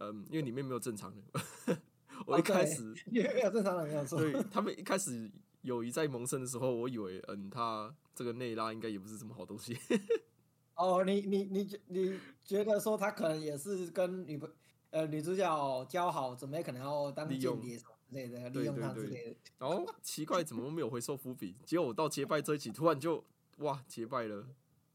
[0.00, 1.78] 嗯，因为里面没有正常人，
[2.26, 5.30] 我一开始、 也没有正常人没有错，对他们一开始
[5.62, 9.76] 友谊在萌生的时候，我以为，嗯，他这个内拉应该也不是什么好东西，
[10.74, 14.50] 哦，你你你觉你觉得说他可能也是跟女朋
[14.90, 19.36] 呃女主角交好，准备可能要当间利用谍什么之类的，利对用他之类的。
[19.58, 23.22] 然后奇怪怎么没有回收伏笔，结果我到结拜这一集突然就
[23.58, 24.46] 哇结拜了，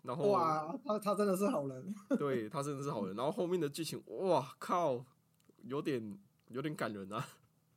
[0.05, 1.95] 然后哇，他他真的是好人。
[2.17, 5.05] 对他真的是好人，然后后面的剧情哇靠，
[5.63, 6.17] 有点
[6.49, 7.27] 有点感人啊，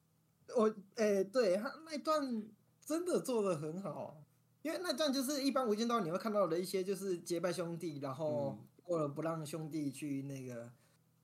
[0.57, 2.43] 我诶、对他那一段
[2.85, 4.23] 真的做的很好，
[4.63, 10.71] 因为那段就是一般无间道你会看到的一些就是结拜兄弟，然后嗯为了不让兄弟去那个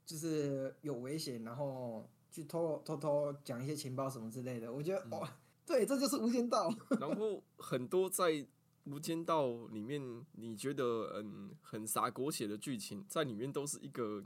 [0.05, 4.71] 就是有危险，然后去偷偷偷讲一些情报什么之类的。
[4.71, 6.71] 我觉得哇，对，这就是无间道。
[7.01, 8.25] 然后很多在
[8.85, 14.23] 《无间道》里面，你觉得嗯很洒狗血的剧情，在里面都是一个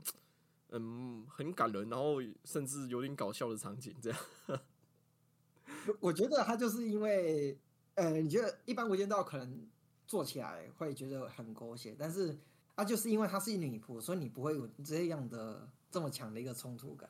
[0.69, 4.19] 嗯很感人，然后甚至有点搞笑的场景，这样。
[5.87, 7.57] 我我觉得他就是因为，
[7.95, 9.67] 呃，你觉得一般无间道可能
[10.05, 12.37] 做起来会觉得很狗血，但是
[12.75, 17.09] 他，就是因为她是女仆，所以你不会有这样的这么强的一个冲突感，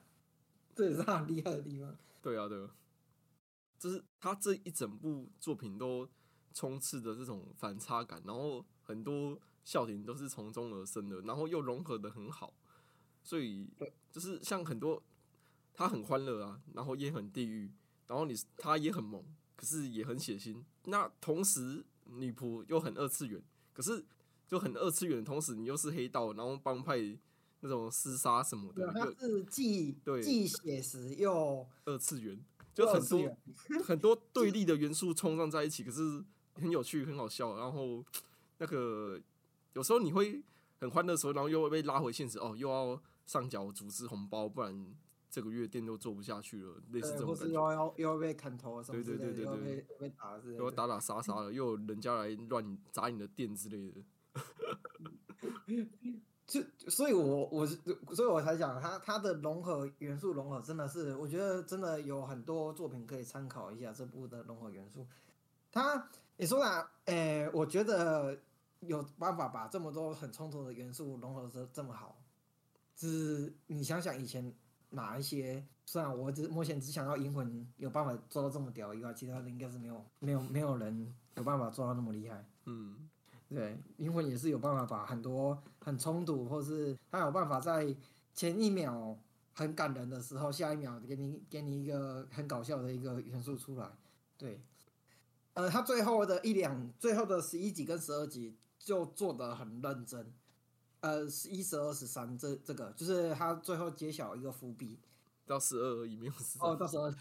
[0.76, 1.96] 这也是他很厉害的地方。
[2.22, 2.70] 对啊，对啊，
[3.80, 6.08] 就是他这一整部作品都
[6.54, 12.54] 充斥着这种反差感，然后很多笑点都是从中而生的，然后又融合的很好，
[13.24, 13.70] 所以
[14.12, 15.02] 就是像很多
[15.74, 17.72] 他很欢乐啊，然后也很地狱，
[18.08, 19.24] 然后你他也很萌，
[19.56, 20.64] 可是也很血腥。
[20.86, 23.42] 那同时女仆又很二次元，
[23.74, 24.04] 可是
[24.48, 26.98] 就很二次元的同时，你又是黑道，然后帮派
[27.62, 30.24] 那种厮杀什么的，对啊，他又是既对。
[30.24, 33.38] 既写实又二次元，就很多
[33.86, 36.24] 很多对立的元素冲撞在一起，可是
[36.60, 37.58] 很有趣，很好笑。
[37.58, 38.04] 然后
[38.58, 39.20] 那个
[39.74, 40.44] 有时候你会
[40.80, 44.94] 很欢乐的时候，然后又会被拉回现实，哦，又要上缴组织红包，不然
[45.30, 47.54] 这个月店都做不下去了，类似，这种感觉。
[47.54, 50.60] 又要又要被砍头什么对对对对对被又被打之类的。
[50.60, 54.02] 又要打打杀杀的，又有人家来乱砸你的店之类的。
[56.48, 57.78] 就所以我，我是
[58.16, 65.06] 所以我才讲它它的融合元素融合真的是，我觉得真的有很多作品可以参考一下这部的融合元素。
[65.72, 68.40] 它你说啦，诶、我觉得
[68.80, 72.16] 有办法把这么多很冲突的元素融合的这么好，
[72.96, 74.54] 只你想想以前
[74.92, 82.46] 哪一些，虽然我只目前只想到银魂有办法做到这么屌以外，其他的应该是没有没有没有人有办法做到那么厉害。
[82.64, 83.10] 嗯，
[83.50, 87.94] 对，银魂也是有办法把很多很冲突，或是他有办法在
[88.34, 89.14] 前一秒
[89.56, 93.92] 很感人的时候，下一秒给你给你一个很搞笑的一个元素出来。
[94.38, 94.62] 对，
[95.60, 100.34] 呃，他最后的一两，最后的十一集跟十二集就做的很认真。
[101.02, 104.98] 呃，十一、十二、十三，这这个就是他最后揭晓一个伏笔。
[105.46, 107.12] 到十二而已，没有十哦，到时候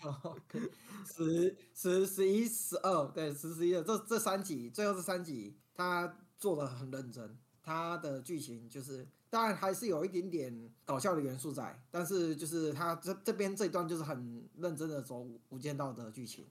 [1.05, 16.47] 十十十一十二，对，十十一的这这三集，最后这三集他做的很认真，他的剧情就是当然还是有一点点搞笑的元素在，但是就是他这这边这一段就是很认真的走无无间道的剧情，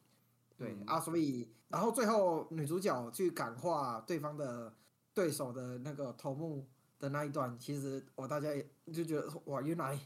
[0.58, 4.74] 对、嗯啊，所以然后最后女主角去感化对方的
[5.14, 6.68] 对手的那个头目
[7.00, 10.00] 的那一段，其实我大家也就觉得哇，原来。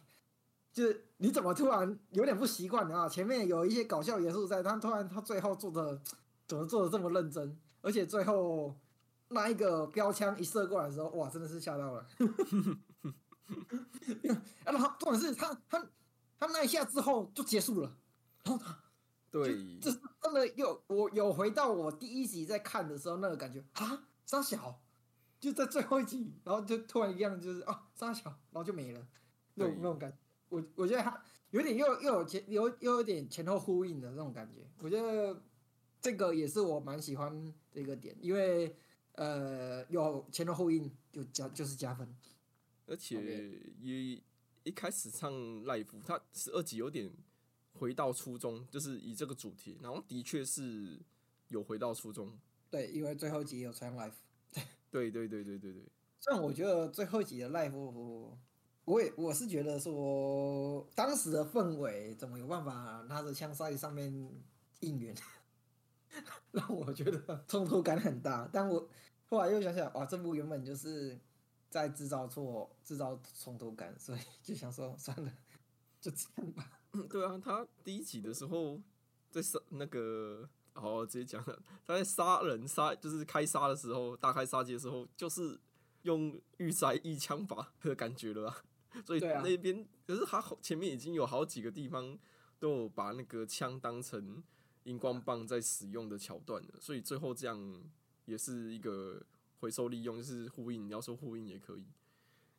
[0.73, 3.09] 就是你怎么突然有点不习惯啊？
[3.09, 6.01] 前面有一些搞笑元素在，他突然他最后做的
[6.47, 7.59] 怎么做的这么认真？
[7.81, 8.73] 而且最后
[9.27, 12.07] 那一个标枪一射过来的时候，哇，真的是吓到了。
[14.63, 15.85] 然后重点是他他
[16.39, 17.93] 他那一下之后就结束了，
[18.45, 18.73] 然后他
[19.31, 24.81] 对，这是真的有我有回到我第一集在看的时候那个感觉啊，沙小
[25.39, 29.07] 就在最后一集，然后就突然一样就是啊沙小，然后就没了，
[29.55, 30.15] 那种那种感
[30.49, 35.41] 我我觉得他有点又又有前有又有点前后呼应的那种感觉，我觉得
[36.01, 38.75] 这个也是我蛮喜欢的一个点，因为
[39.13, 42.13] 呃有前后呼应就加就是加分。
[42.85, 44.21] 而且也
[44.63, 45.31] 一开始唱
[45.63, 47.09] live，他十二集有点
[47.73, 50.99] 回到初衷，就是以这个主题，然后的确是
[51.47, 52.31] 有回到初衷。
[52.69, 54.13] 对，因为最后一集有穿 life。
[54.91, 55.83] 对对对对对对。
[56.19, 57.73] 虽然我觉得最后一集的 life，
[58.85, 64.13] 我也我是觉得说当时的氛围怎么有办法拿着枪在上面
[64.81, 65.15] 应援，
[66.51, 68.49] 让我觉得冲突感很大。
[68.51, 68.87] 但我
[69.25, 71.19] 后来又想想，哇，这部原本就是
[71.69, 75.31] 在制造错、制造冲突感，所以就想说算了，
[76.01, 76.80] 就这样吧。
[77.09, 78.79] 对啊，他第一集的时候
[79.29, 85.59] 在杀那个，好直接讲了，他在杀人杀就是开杀的时候，大开杀戒的时候，就是
[86.03, 88.63] 用御宅一枪法的感觉了啊。
[89.05, 92.17] 所以那边可是他前面已经有好几个地方
[92.59, 94.43] 都有把那个枪当成
[94.83, 97.81] 荧光棒在使用的桥段了，所以最后这样
[98.25, 99.23] 也是一个
[99.59, 100.87] 回收利用，就是呼应。
[100.87, 101.85] 你要说呼应也可以。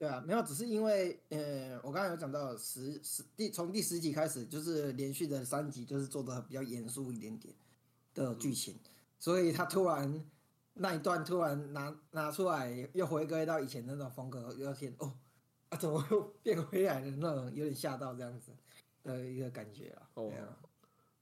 [0.03, 7.55] 对啊，没有，只是因为呃，我刚刚有讲到十十第从第十集开始，就是连续的三集，就是做的比较严肃一点点
[8.13, 8.75] 的剧情，
[9.21, 10.29] 所以他突然
[10.75, 15.13] 那一段突然拿拿出来，又回归到以前那种风格，有点哦。
[15.69, 17.11] 啊，怎么又变回来了？
[17.21, 18.51] 那种有点吓到这样子
[19.05, 20.11] 的一个感觉啊。
[20.15, 20.33] 哦，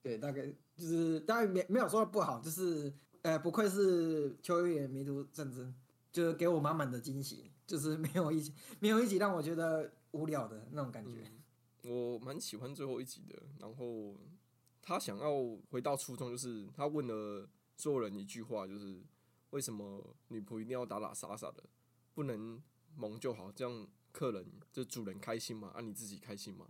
[0.02, 2.90] 对，大概就是当然没没有说不好，就是
[3.20, 5.74] 呃，不愧是秋叶原迷途战争，
[6.10, 11.30] 就是给我满满的惊喜，就是没有一集没有一集让我觉得无聊的那种感觉。
[11.85, 14.16] 我蛮喜欢最后一集的，然后
[14.83, 15.30] 他想要
[15.70, 19.00] 回到初衷，就是他问了所有人一句话，就是
[19.50, 21.62] 为什么女仆一定要打打杀杀的，
[22.12, 22.61] 不能
[22.96, 23.87] 萌就好，这样。
[24.12, 26.66] 客人就主人开心嘛，啊你自己开心嘛？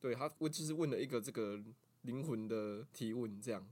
[0.00, 1.62] 对他，我就是问了一个这个
[2.02, 3.64] 灵魂的提问，这样。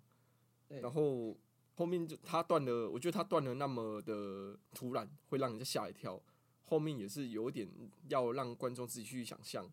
[0.68, 1.36] 然后
[1.74, 6.22] 后面就他断了，我觉得他断了那么的突然，会让人家吓一跳。
[6.66, 7.68] 后面也是有点
[8.08, 9.64] 要让观众自己去想象，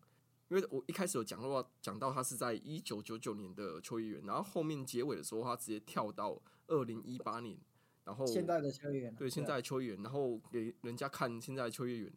[0.48, 7.58] 因为我一开始有讲到讲到他是在一九九九年的秋叶原，然后后面结尾的时候他直接跳到二零一八年，
[8.04, 12.12] 然后现在的秋叶原，对现在的秋叶原，然后给人家看现在的秋叶原。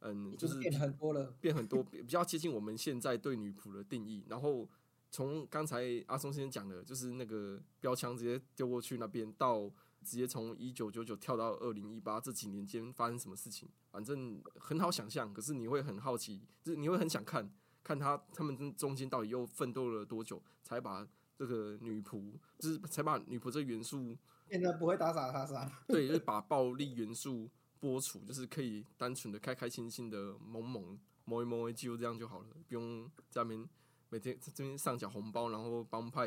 [0.00, 4.22] 嗯，就是变很多了，变很多，比较接近我们现在对女仆的定义。
[4.28, 4.68] 然后
[5.10, 9.68] 从刚才阿松先生讲的，就是那个标枪直接丢过去那边，到
[10.06, 15.34] 直接从一九九九跳到二零一八这几年间发生什么事情，反正很好想象。
[15.34, 24.16] 可是你会很好奇，就是你会很想看看他他们中间到底又奋斗了多久，才把这个女仆，就是才把女仆这元素
[24.46, 25.70] 变得不会打傻他傻。
[25.88, 27.50] 对，就是把暴力元素。
[27.78, 33.68] 播出就是可以单纯的开开心心的萌萌摸一摸一就这样就好了，不用在那边
[34.08, 36.26] 每天这边上缴红包，然后帮派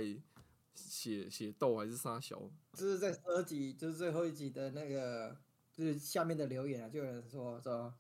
[0.76, 2.42] 写写斗还是杀小。
[2.74, 5.36] 就是在十二集，就是最后一集的那个，
[5.74, 7.94] 就是下面的留言啊，就有人说说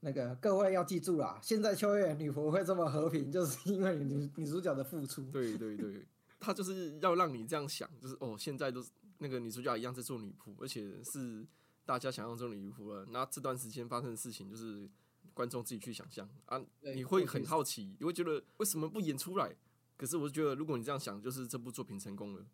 [0.00, 5.22] 那个各位要记住啦，现在秋叶女仆会这么和平，就是因为女女主角的付出。
[5.30, 6.06] 对对对，
[6.38, 11.46] 他就是要让你这样想，就是哦，现在都是那个女主角一样在做女仆，而且是。
[11.86, 14.88] 大家想象中的女仆了，那这段时间发生的事情就是
[15.34, 19.54] 观众自己去想象啊，你会很好奇，你会觉得为什么不演出来？
[20.04, 22.44] 可是我觉得，如果你这样想，就是这部作品成功了。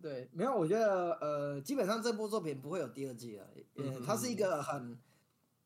[0.00, 4.98] 对，没有，我觉得呃，基本上这部作品不会有第二季了，嗯，它是一个很，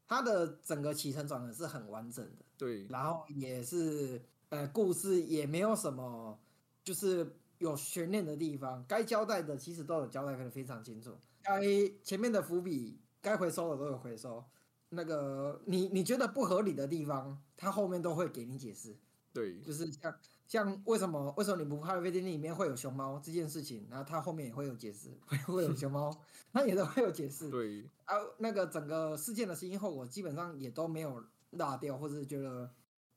[0.07, 6.39] 它的整个起承转合是很完整的，对，然后也是呃，故事也没有什么
[6.85, 11.17] 就是有悬念的地方，该交代的其实都有交代的非常清楚。
[11.43, 11.63] 该
[12.05, 14.45] 前面的伏笔该回收的都有回收，
[14.91, 18.95] 那个你你觉得不合理的地方，他后面都会给你解释。
[19.33, 20.15] 对，就是像
[20.47, 26.17] 像为什么为什么你不怕飞机里面会有熊猫这件事情，然后它后面也会有解释，会会有熊猫，
[26.53, 27.51] 它也都会有解释。
[27.51, 32.71] 对，啊，那个整个事件的前因后果基本上也都没有落掉，或者是觉得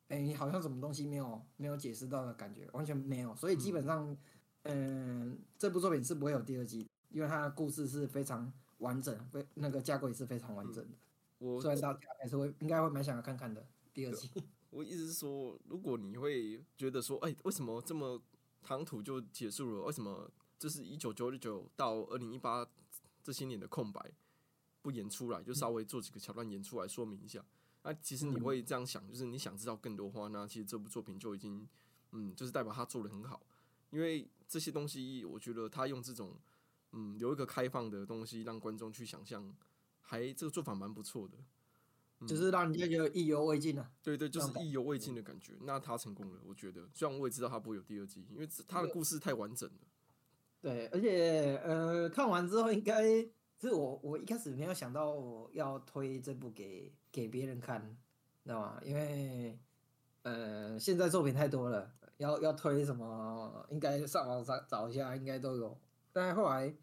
[0.07, 3.35] 哎好像什么东西没有没有解释到的感觉，完全没有。
[3.35, 4.17] 所以基本上，
[4.63, 6.87] 嗯，这部作品是不会有第二季。
[7.11, 10.95] 因为它的故事是非常完整，非那个架构也是非常完整的。
[11.39, 14.29] 我虽然大家还是会应该会蛮想要看看的第二季。
[14.69, 18.21] 我意思是说，如果你会觉得说，哎，为什么这么
[18.61, 19.81] 唐突就结束了？
[19.83, 22.67] 为什么这是一九九九到二零一八
[23.23, 24.11] 这些年的空白
[24.81, 27.43] 不演出来，就稍微做几个桥段演出来说明一下？
[27.83, 31.67] 那其实你会这样想，就是你想知道更多话，那其实这部作品就已经，
[32.11, 33.41] 嗯，就是代表他做的很好。
[33.89, 36.35] 因为这些东西，我觉得他用这种。
[36.91, 39.55] 嗯，有一个开放的东西让观众去想象，
[40.01, 41.37] 还这个做法蛮不错的，
[42.27, 43.89] 就是让人家觉得意犹未尽啊。
[44.03, 45.53] 对对，就是意犹未尽的感觉。
[45.61, 46.87] 那他成功了，我觉得。
[46.93, 49.75] 虽然我也知道他不会有第二季，因为他的故事太完整了。
[50.61, 53.03] 对，而且呃，看完之后应该
[53.59, 57.81] 是我我一开始没有想到我要推这部给给别人看，
[58.43, 58.81] 知道吗？
[58.83, 59.57] 因为
[60.23, 65.79] 呃，现在作品太多了，要要推什么，应该上网找找一下，应该都有。
[66.11, 66.75] 但后来，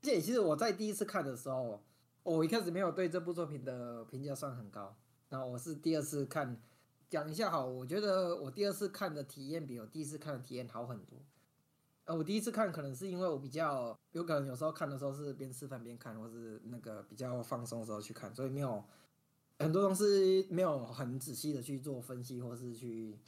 [0.00, 1.82] 这其实我在第一次看的时候，
[2.24, 4.96] 我一开始没有对这部作品的评价算很高，
[5.28, 6.58] 然后我是第二次看，
[7.10, 11.18] 讲一下好，我觉得我第二次看的体验比我第一次看的体验好很多。
[12.06, 18.82] 呃，我第一次看可能是因为我比较有可能有时候看的时候是边吃饭边看，或是那个比较放松的时候去看，所以没有
[19.58, 23.18] 很多东西没有很仔细的去做分析或是去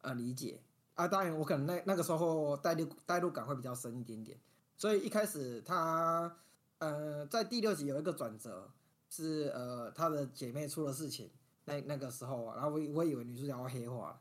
[0.00, 0.62] 呃理解
[0.94, 1.06] 啊。
[1.06, 4.38] 当然，我可能那那个时候代入代入感会比较深一点点，
[4.74, 6.34] 所以一开始他
[6.78, 8.70] 呃在第六集有一个转折，
[9.08, 11.30] 是呃他的姐妹出了事情，
[11.64, 14.20] 那那个时候，然后我我以为女主角要黑化了，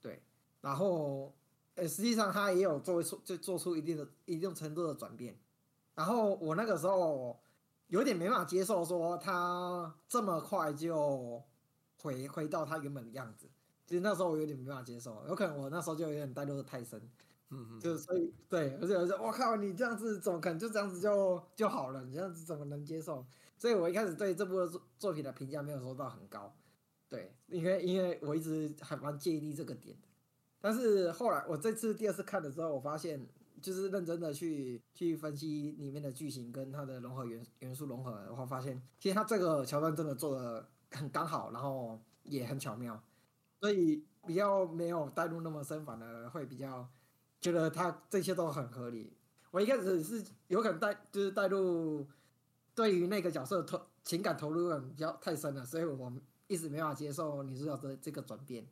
[0.00, 0.22] 对，
[0.60, 1.32] 然后。
[1.80, 5.38] 呃，实际上他也有做出就做出一定的一定程度的转变，
[5.94, 7.38] 然后我那个时候
[7.86, 11.40] 有点没办法接受，说他这么快就
[12.02, 13.46] 回回到他原本的样子。
[13.86, 17.00] 其实那时候我有点没办法接受，有可能我那时候就有点带入的太深，
[17.50, 22.04] 嗯嗯，就所以对，而且我说我靠，你这样子怎么可能就这样子就就好了？
[22.04, 23.26] 你这样子怎么能接受？
[23.56, 26.54] 所以我一开始对这部作作品的评价没有说到很高，
[27.08, 30.08] 对，因为因为我一直还蛮介意这个点的。
[30.60, 33.26] 但是后来我这次第二次看的时候，我发现
[33.62, 43.02] 就是认真的去去分析里面的剧情跟它的融合元元素融合的话，发现其实它这个桥段真的做的很刚好，然后也很巧妙，
[43.60, 46.88] 所以比较没有带入那么深，反而会比较
[47.40, 49.12] 觉得他这些都很合理。
[49.50, 52.06] 我一开始是有可能带就是带入
[52.74, 56.12] 对于那个角色投情感投入比较太深了，所以我
[56.46, 58.66] 一直没法接受女主角的这个转变。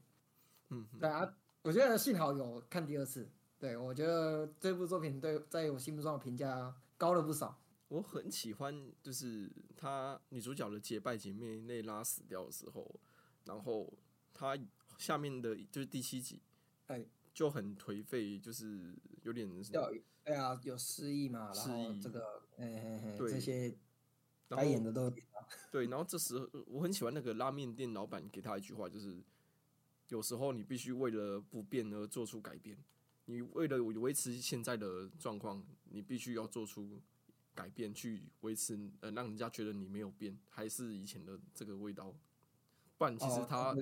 [0.68, 1.34] 嗯，对啊。
[1.62, 7.58] 我觉得幸好有看第二次，对我觉得这部作品对在我心目中的评价高了不少。
[7.88, 13.00] 我很喜欢，就是她女主角的结拜姐妹内拉死掉的时候，
[13.44, 13.92] 然后
[14.32, 14.56] 她
[14.96, 16.40] 下面的就是第七集，
[16.86, 17.04] 哎，
[17.37, 19.93] 就很颓废，就是有点要
[20.24, 23.76] 哎呀有失忆嘛，然后这个哎这些
[24.49, 25.12] 该演的都
[25.70, 29.22] 对，然后这时候我很喜欢那个拉面店老板给他一句话，就是。
[30.09, 32.78] 有时候你必须为了不变而做出改变，
[33.24, 35.61] 你为了维持现在的状况，
[35.91, 37.03] 你必须要做出
[37.57, 42.14] 改变去维持，呃，让人家觉得你没有变，还是以前的这个味道。
[42.97, 43.74] 不然其实他，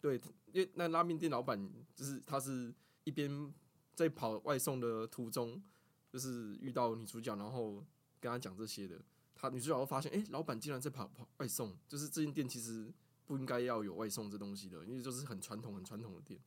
[0.00, 0.18] 对，
[0.52, 2.72] 因为那拉面店老板就是他是
[3.08, 3.52] 一边
[3.94, 5.62] 在跑外送的途中，
[6.10, 7.84] 就是遇到女主角，然后
[8.20, 9.00] 跟她讲这些的，
[9.34, 12.92] 她女主角会发现，哎，老板竟然在跑跑外送，就是这间店其实。
[13.28, 16.40] 不应该要有外送这东西的，因为就是很传统、很传统的店。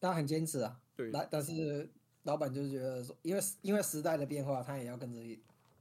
[0.00, 1.10] 他很坚持啊，对。
[1.12, 1.92] 但，但是
[2.22, 5.20] 老板就是觉得说，因为因为时代的变化，他也要跟着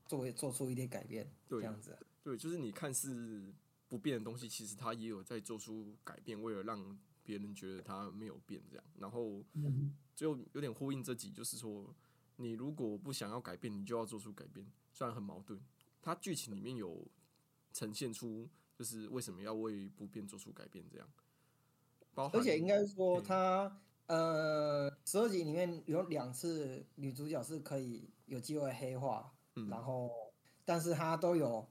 [0.05, 1.97] 做做出一点改变，这样子。
[2.21, 3.49] 对，就是你看似
[3.87, 8.83] 不变的东西，其实他也有在做出改变，为了让别人觉得他没有变这样。
[8.99, 9.41] 然后
[10.15, 11.93] 就有点呼应这集，就是说，
[12.37, 14.65] 你如果不想要改变，你就要做出改变。
[14.91, 15.59] 虽然很矛盾，
[16.01, 17.05] 它剧情里面有
[17.73, 18.49] 呈现出。
[18.77, 20.83] 就是为什么要为不变做出改变？
[20.91, 21.07] 这样，
[22.33, 29.31] 而且应该说，它呃，十二集里面有两次女主角是可以有机会黑化，
[29.69, 30.11] 然后，
[30.65, 31.65] 但是她都有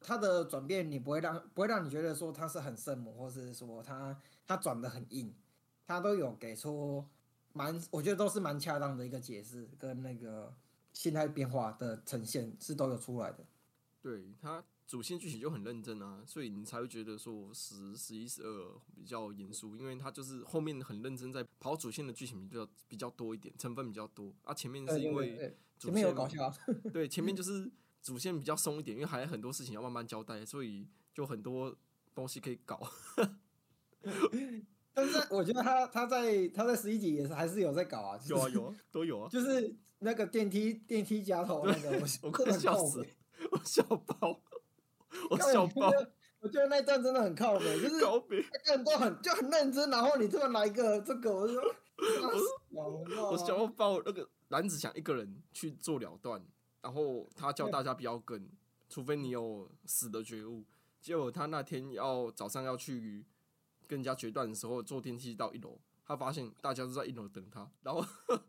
[0.00, 5.34] 她的转变，你不会让不会让你觉得说她是很圣母，或是说她她转的很硬，
[5.86, 7.04] 她都有给出
[7.56, 10.54] 蛮，我觉得都是蛮恰当的一个解释跟那个
[10.92, 13.46] 心态变化的呈现是都有出来的，
[14.02, 14.62] 对他。
[14.86, 24.54] 主线剧情就很认真啊，所以你才会觉得说十、十一、十二比较严肃，因为他就是后面很认真在跑主线的剧情比较比较多一点，成分比较多啊。
[24.54, 26.54] 前面是因为前面有搞笑，
[26.92, 27.68] 对，前面 就是
[28.00, 31.76] 主线比较松一点，因为还有很多事情要慢慢交代，所以就很多
[32.14, 32.88] 东西可以搞。
[34.96, 41.90] 但是我觉得他他在他在十一集也是还是有在搞啊，有啊有啊都有啊， 就是那个电梯电梯夹头那个，
[42.22, 43.06] 我快笑死，
[43.50, 44.40] 我笑爆。
[45.30, 45.90] 我笑爆！
[46.40, 47.94] 我觉得那段真的很靠北，就 是
[48.28, 51.54] 每个人都很就很认真，然后你突然来一个这个，我就
[52.70, 54.00] 我我笑爆！
[54.04, 56.44] 那个男子想一个人去做了断，
[56.82, 58.46] 然后他叫大家不要跟，
[58.90, 60.64] 除非你有死的觉悟。
[61.00, 63.24] 结果他那天要早上要去
[63.86, 68.04] 跟人家决断的时候，坐电梯到一楼，他发现大家都在一楼等他，然后。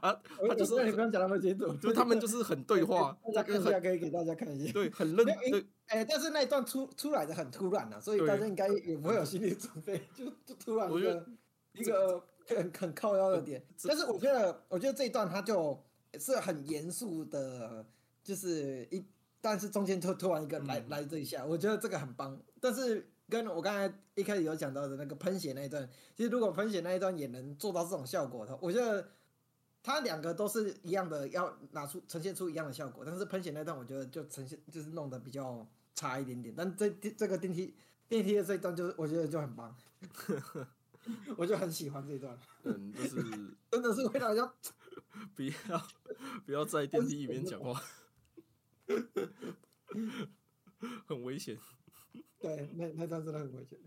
[0.00, 0.16] 啊，
[0.48, 11.26] 他就是你不用讲那么清楚，就他们就是很对话， 大家可以给大家看一下，对，很认对，哎，但是那一段出出来的很突然啊，所以大家应该也不会有心理准备，就 就突然一个
[11.72, 13.60] 一个很很靠腰的点。
[13.82, 15.76] 但是我觉得，我觉得这一段他就
[16.16, 17.84] 是很严肃的，
[18.22, 19.04] 就是一，
[19.40, 22.40] 但是中间突突然一个来来这一下，我觉得这个很棒。
[22.60, 29.08] 但是跟我刚才一开始有讲到的那个喷血那一段，其实如果喷血那一段也能做到这种效果的，我觉得
[29.82, 33.04] 它两个都是一样的，要拿出呈现出一样的效果。
[33.04, 36.54] 但是喷血那段，我觉得就呈现就是弄得比较差一点点。
[36.56, 37.74] 但这这个电梯
[38.08, 39.74] 电梯的这一段，就是我觉得就很棒，
[41.36, 42.38] 我就很喜欢这一段。
[42.64, 43.16] 嗯，就是
[43.70, 44.52] 真的是会让人家
[45.34, 45.88] 不要
[46.44, 47.82] 不要在电梯里面讲话，
[51.06, 51.56] 很危险。
[52.38, 53.78] 对，那那段真的很危险。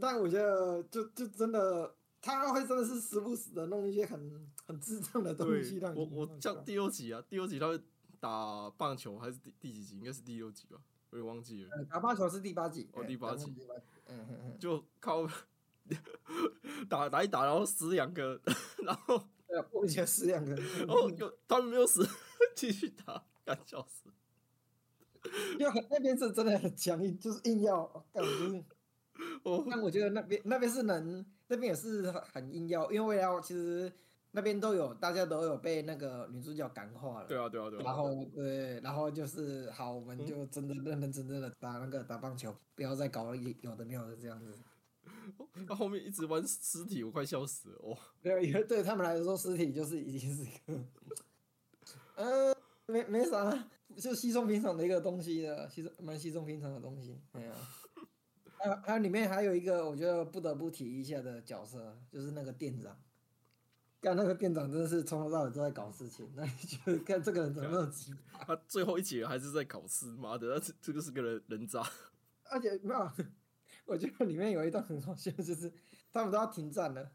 [0.00, 7.80] 但我觉得，就就真的，他会真的是时不时的弄一些很很智障的东西让我我像第六集啊，第六集他会
[8.18, 9.98] 打棒球还是第第几集？
[9.98, 10.78] 应该是第六集吧，
[11.10, 11.84] 我也忘记了。
[11.90, 12.88] 打棒球是第八集。
[12.92, 13.54] 哦，第八集。
[14.08, 14.58] 嗯嗯嗯。
[14.58, 15.26] 就靠
[16.88, 18.40] 打打一打，然后死两个，
[18.84, 22.06] 然后对，目前死两个，然后就他们没有死，
[22.56, 24.10] 继续打，干笑死。
[25.58, 28.64] 因为那边是真的很强硬，就是硬要干，就是。
[29.44, 29.64] 哦。
[29.70, 33.92] 但我觉得那边那边是能，那边也是很硬要，因为要其实
[34.32, 37.26] 那边都有，大家都有被那个女主角感化了。
[37.26, 37.82] 对啊，对啊，对啊。
[37.84, 44.58] 然后对，然后就是好，我们就真的认认真真的打那个打棒球，不要再搞有的没有的这样子。
[45.68, 47.96] 他后面一直玩尸体，我快笑死了哦。
[48.22, 50.80] 对，因为对他们来说，尸体就是已经是一个，
[52.16, 52.56] 呃，
[52.86, 53.68] 没没啥。
[53.96, 57.20] 就稀松平常的一个东西的，稀松蛮稀松平常的东西。
[57.32, 57.52] 哎呀，
[58.56, 62.96] 还有还有里面还有一个我觉得不得不提一下的角色，就是那个店长。
[64.00, 68.46] 干那个店长真的是从头到尾都在搞事情，那你觉得看这个人怎么那么奇葩？
[68.46, 71.86] 他最后一集还是在搞事，妈的，这这个是个人人渣。
[72.50, 73.10] 而且没有，
[73.84, 75.70] 我觉得里面有一段很好笑，就是
[76.10, 77.12] 他们都要停战了，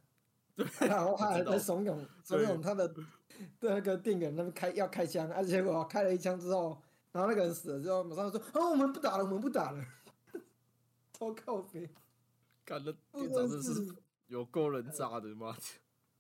[0.80, 2.94] 然后他还在怂恿怂恿他的。
[3.60, 6.82] 对那个店员那边开要开枪，而且我开了一枪之后，
[7.12, 9.84] 然后那个人死了之后，马上说：“哦，我们不打了，我们不打了。
[11.14, 11.90] ”超靠背，
[12.64, 13.96] 干了店长真是
[14.28, 15.62] 有够人渣的妈的！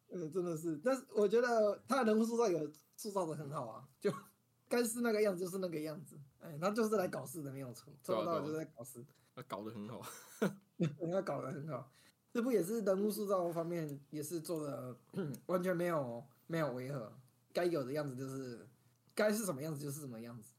[0.09, 4.11] 嗯，真的是，但是我觉得他的人物塑造有塑造的很好啊，就
[4.68, 9.05] 该是那个样子就是那个样子，哎，他就是来搞事的没有错，从头到尾就在搞事。
[9.36, 10.01] 他搞得很好，
[10.39, 11.91] 他搞得很好，
[12.34, 14.97] 这不也是人物塑造方面也是做的
[15.45, 16.26] 完全没有。
[16.48, 17.14] 没有违和，
[17.54, 18.68] 该有的样子就是，
[19.14, 20.54] 该是什么样子就是什么样子，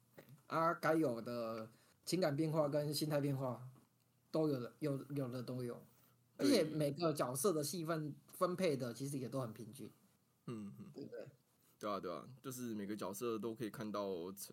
[0.46, 1.70] 啊，该有的
[2.04, 3.66] 情感变化跟心态变化
[4.30, 5.82] 都有的，有有的都有，
[6.36, 9.90] 而且每个角色的戏份分配的其实也都很平均，
[10.46, 11.26] 嗯嗯，对不对？
[11.78, 14.10] 对啊对啊，就是每个角色都可以看到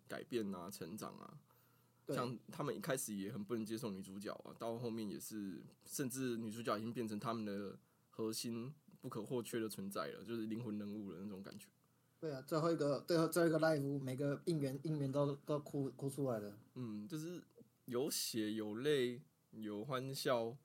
[0.08, 1.38] 改变啊，成长啊，
[2.08, 7.78] 像他们一开始也很不能接受女主角啊，到后面也是，甚至女主角已经变成他们的
[8.12, 8.74] 核心。
[9.06, 11.68] 不可或缺的存在了，就是灵魂人物的那种感觉。
[12.20, 16.58] 对啊，最后一个，最后最后一个 live，每个应援应援都都哭哭出来了。
[16.74, 17.40] 嗯，就是
[17.86, 20.58] 有血有泪有欢笑，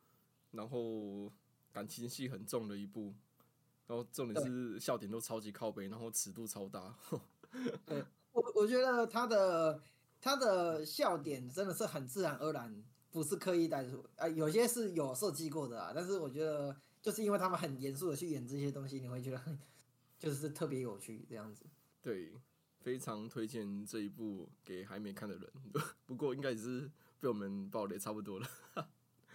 [0.52, 1.30] 然后
[1.70, 3.12] 感情戏很重的一部，
[3.86, 6.96] 然后重点是笑点都超级靠背，然后尺度超大。
[7.84, 9.82] 对，我我觉得他的
[10.18, 16.74] 他的笑点真的是很自然而然，不是刻意带出啊，有些是有设计过的啊，但是我觉得。
[17.02, 19.58] 就是因为他们很严肃的去演这些东西，你会觉得很
[20.18, 21.64] 就是特别有趣这样子。
[22.02, 22.32] 对，
[22.80, 25.50] 非常推荐这一部给还没看的人。
[26.06, 26.90] 不过应该也是
[27.20, 28.46] 被我们爆雷差不多了。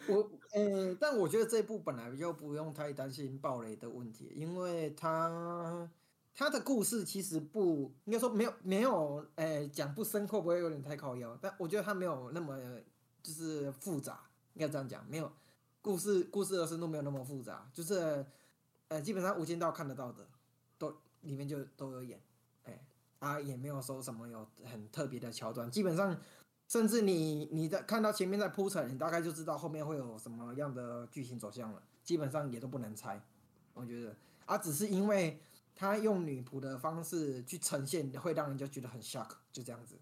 [0.07, 5.89] 我呃，但我觉得这一部本来就不用太担心爆雷的问题，因为他
[6.35, 11.35] 他的故事其实不应该说没有没有诶讲不深，刻不会有点太靠腰？
[11.41, 12.55] 但我觉得他没有那么
[13.23, 15.31] 就是复杂，应该这样讲，没有。
[15.85, 18.25] 故事故事的深度没有那么复杂，就是，
[18.87, 20.27] 呃，基本上无间道看得到的，
[20.79, 22.19] 都里面就都有演，
[22.63, 22.83] 哎，
[23.19, 26.19] 啊，也没有说什么有很特别的桥段，基本上，
[26.67, 33.21] 甚至你你在看到前面在铺陈，你大概就知道后面会有什么样的剧情走向了，基本上也都不能猜，
[33.75, 34.15] 我觉得，
[34.47, 35.39] 啊，只是因为
[35.75, 39.99] 他用女仆的方式去呈现，会让人家觉得很 shock，就这样子，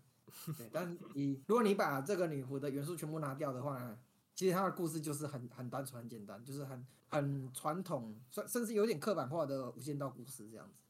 [0.57, 3.93] 对，但你如果你把这个女仆的元素全部拿掉的话。
[4.35, 10.81] 其实他的故事就是很很单纯、很简单，就是很很传统，甚甚至有点刻板化的无间道故事这样子。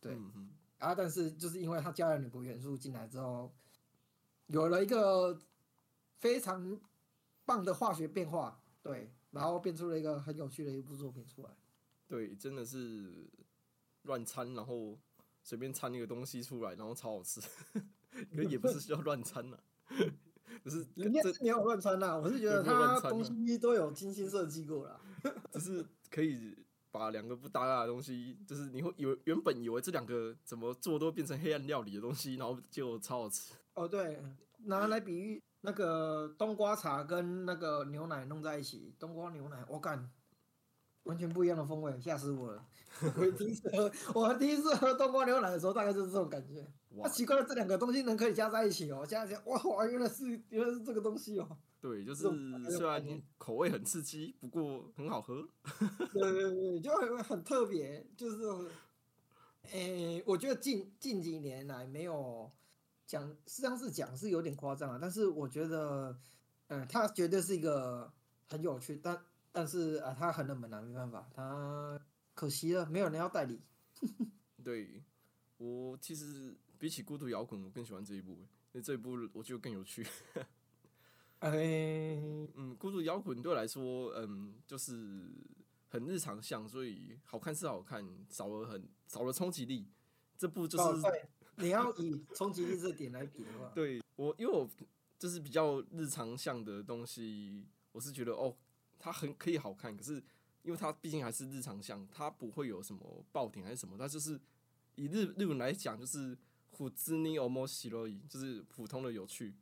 [0.00, 0.18] 对，
[0.78, 3.54] 啊，但是就是因为他加了女仆元素进来之后，
[4.46, 5.38] 有了一个
[6.18, 6.80] 非常
[7.44, 11.50] 棒的化学变化，对，然后变出了一个很有趣的一部作品出来。
[12.08, 13.28] 对，真的是
[14.02, 14.98] 乱掺，然后
[15.42, 17.40] 随便掺一个东西出来，然后超好吃。
[18.34, 19.58] 可也不是需要乱掺呐。
[20.64, 25.00] 只是人家没有乱穿呐，我是觉得他东西都有精心设计过啦。
[25.52, 26.56] 只是可以
[26.90, 33.52] 把两个不搭嘎的东西，就是你会以为原本以为这两个怎么做都变成黑暗料理的东西，然后就超好吃。
[33.74, 34.22] 哦，对，
[34.64, 40.10] 拿来比喻，那个冬瓜茶跟那个牛奶弄在一起，冬瓜牛奶，我干，
[41.06, 42.64] 完全不一样的风味，吓死我了！
[43.16, 46.66] 我第一次喝， 我第一次喝冬瓜牛奶的时候，大概就是这种感觉。
[46.96, 51.58] 哇，奇怪了，这两个东西能可以加在一起哦，加加哇哇，原来是原来是这个东西哦。
[51.80, 55.46] 对，就是这种虽然概念口味很刺激，不过很好喝。
[56.12, 58.70] 对对对，就很很特别，就是，
[59.72, 62.50] 诶、我觉得近近几年来没有
[63.06, 66.18] 讲，实际上是讲是有点夸张啊，但是我觉得，
[66.68, 68.10] 嗯、它绝对是一个
[68.48, 69.20] 很有趣，但
[69.56, 71.98] 但是啊，他很冷门啊，没办法，他
[72.34, 73.58] 可惜了，没有人要代理。
[74.62, 75.02] 对
[75.56, 80.06] 我其实比起孤独摇滚，我更喜欢这一部，因为这一部我觉得更有趣。
[81.38, 82.20] 哎、
[82.54, 85.32] 嗯，孤独摇滚对我来说，嗯，就是
[85.88, 89.88] 很日常向，所以好看是好看，少了很少了冲击力。
[90.36, 91.12] 这部就是、哦，
[91.56, 94.68] 你要以冲击力这点来比的话， 对我，因为我
[95.18, 98.54] 就是比较日常向的东西，我是觉得哦，
[98.98, 100.22] 它很可以好看，可是
[100.62, 104.40] 因为它毕竟还是日常向，它不会有什么爆点还是什么，它就是
[104.94, 106.36] 以日日文来讲，就是
[106.70, 109.54] 虎之尼欧莫西罗伊，就是普通的有趣。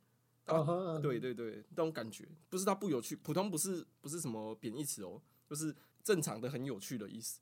[0.47, 5.19] 哦呵，对对对，那种感觉不是它不有趣，普通不是不是什么贬义词哦，
[5.49, 7.39] 就是正常的很有趣的意思。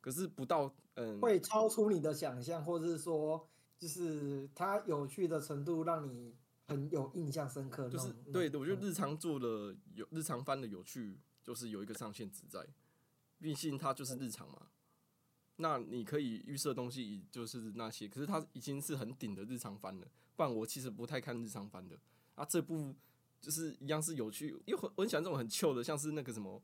[0.00, 6.34] 可是不到嗯，会超出你的想象，或者是说，就是它有趣的程度让你
[6.68, 7.90] 很有印象深刻。
[7.90, 12.66] 就是对的，我觉得日常做的有日常翻的有趣，就是有一个上限值在，
[13.38, 14.66] 毕竟它就是日常嘛。
[15.58, 20.06] 那你可以预设东西就是那些，可是它已经是很顶的日常番了。
[20.34, 21.96] 不然我其实不太看日常番的。
[22.34, 22.94] 啊，这部
[23.40, 26.60] 就是一样是有趣，因为我很喜欢这种很旧的，像是那个什么。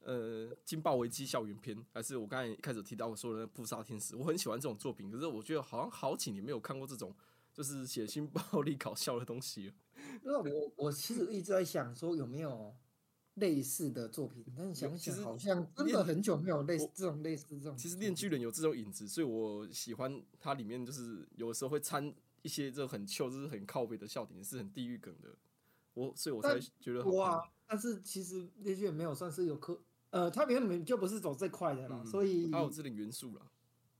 [0.00, 5.10] 呃，金爆危机校园篇，还是我刚才一开始提到我说的那《扑杀天使》，我很喜欢这种作品。
[5.10, 7.14] 可是我觉得好像好几年没有看过这种
[7.52, 9.74] 就是血腥、暴力、搞笑的东西了。
[10.22, 12.74] 那我我其实一直在想说有没有
[13.38, 17.76] 类似的作品，但是想想好像真的很久没有类似这种类似这种。
[17.76, 25.28] 其实《链锯人》有这种影子，所以我喜欢它里面就是有的时候会掺一些这种很糗，就是很靠背的笑点，是很地狱梗的。
[25.94, 27.04] 我所以我才但觉得。
[27.06, 29.80] 哇，但是其实那句没有算是有科，
[30.10, 33.42] 呃，它原本就不是走这块的啦，嗯所以它有这点元素了。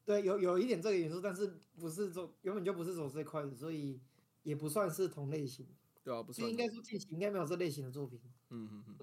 [0.04, 4.00] 对有有一点这个元素，但是不是走原本就不是走这块的，所以
[4.42, 5.66] 也不算是同类型。
[6.02, 8.18] 对啊，不就算应该说近期应该没有这类型的作品，
[8.48, 8.94] 嗯嗯嗯，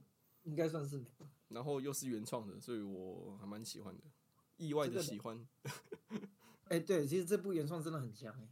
[0.45, 1.05] 应该算是。
[1.49, 4.03] 然后又是原创的，所以我还蛮喜欢的，
[4.57, 5.47] 意外的喜欢。
[6.65, 8.49] 哎、对，其实这部原创真的很强哎、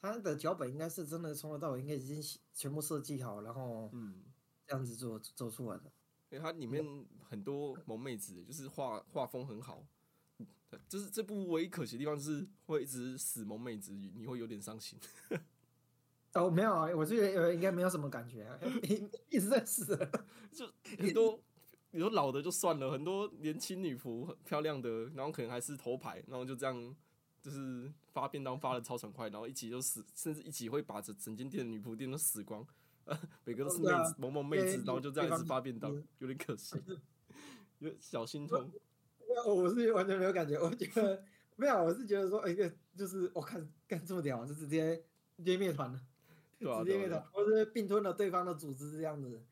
[0.00, 2.20] 他的脚本应该是真的从头到尾应该已经
[2.52, 4.24] 全部设计好，然后嗯，
[4.66, 5.92] 这样子做做出来的。
[6.30, 6.84] 因为它里面
[7.22, 9.86] 很多萌妹子，就是画画风很好。
[10.88, 14.98] 就是这部唯一可惜的地方，就是会一直死萌妹子，你会有点伤心。
[16.34, 18.58] 哦，没有啊，我觉得呃应该没有什么感觉、啊，
[19.30, 19.96] 一直在死。
[20.52, 20.66] 就
[20.98, 21.40] 很多，
[21.92, 26.94] 你说老的就算了，很多年轻女仆很漂亮的，然后可能还是头牌，然后就这样
[27.40, 32.66] 就是发便当发的超爽快，然后一起就死，甚至一起会把整整间店的女仆店都死光，
[33.04, 36.76] 啊， 每个都是妹子，萌萌妹子，然后就这样一直发便当嗯，有点可惜，
[37.78, 38.70] 有点小心痛。
[39.46, 41.22] 我是完全没有感觉，我觉得
[41.56, 44.96] 没有，我是觉得说，哎、一个就是我看干这么屌，就直接
[45.36, 46.00] 直接灭团了，
[46.64, 49.42] 对啊，直接灭团，或是并吞了对方的组织这样子。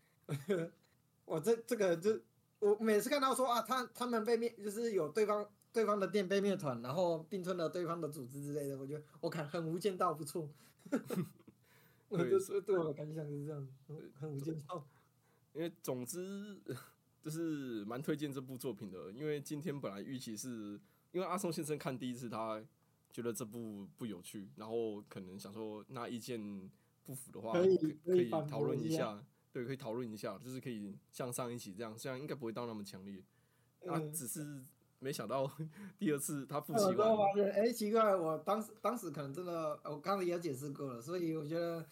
[1.26, 2.18] 我这这个就
[2.58, 10.48] 我每次看到说啊，他他们被灭，就是有对方对方的店被灭团，然后并吞了对方的组织之类的，我觉得我看很无间道不错。
[12.08, 14.86] 我就是对我的感想是这样，很很无间道。
[15.52, 16.58] 因为总之
[17.22, 20.80] 就是蛮推荐这部作品的，因为今天本来预期是
[21.12, 22.62] 因为阿松先生看第一次，他
[23.12, 26.70] 觉得这部不有趣，然后可能想说那意见
[27.04, 29.22] 不符的话，可以可可以讨论一下，
[29.52, 33.22] 对，可以讨论一下，就是可以向上一起这样，虽然应该不会到那么强烈，
[33.86, 34.64] 啊，嗯只是
[34.98, 35.50] 没想到
[35.98, 41.84] 第二次他复我习完，哎、奇怪，我当时当时可能真的，我刚才也解释过了，所以我觉得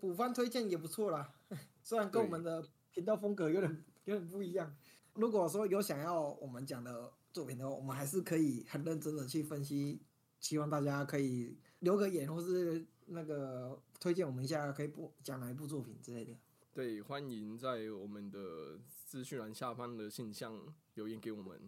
[0.00, 1.32] 补番推荐也不错啦。
[1.82, 4.74] 虽然跟我们的频道风格有点有点不一样。
[5.14, 10.00] 如果说有想要我们讲的作品的话，我们还是可以很认真的去分析，
[10.40, 16.36] 希望大家可以留个言，或是那个推荐我们一下，可以播讲哪一部作品之类的。
[16.74, 20.54] 对，欢迎在我们的资讯栏下方的信箱
[20.94, 21.58] 留言给我们，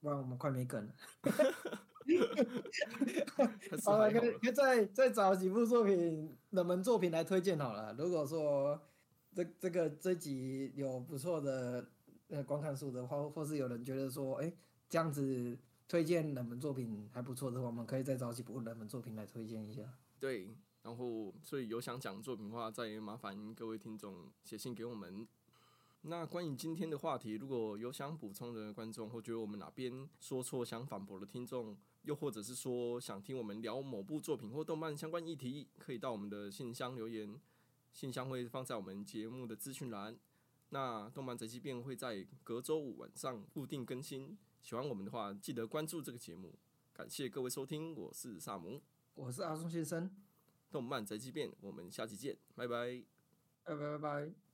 [0.00, 0.94] 不然我们快没梗了。
[3.84, 7.94] 好了，可以可以再再找几部作品冷门作品来推荐好了。
[7.98, 8.80] 如果说
[9.34, 11.88] 这这个这集有不错的
[12.28, 14.52] 呃观看数的话，或是有人觉得说，哎、
[14.88, 15.56] 这样子
[15.88, 19.82] 推荐冷门作品还不错的话，我们可以再找几部冷门作品来推荐一下。
[20.20, 20.48] 对，
[20.82, 25.26] 然后，所以有想讲作品的话，再麻烦各位听众写信给我们。
[26.02, 37.40] 那关于今天的话题，如果有想补充的观众，或觉得我们哪边说错想反驳的听众，又或者是说想听我们聊某部作品或动漫相关议题，可以到我们的信箱留言，
[37.92, 40.18] 信箱会放在我们节目的资讯栏。
[40.70, 46.52] 那动漫宅急便会在隔周五晚上固定更新，喜欢我们的话，记得关注这个节目。
[46.92, 48.82] 感谢各位收听，我是萨姆，
[49.14, 50.10] 我是阿松先生，
[50.72, 53.04] 动漫宅急便，我们下期见，拜拜，
[53.62, 54.51] 拜拜拜拜。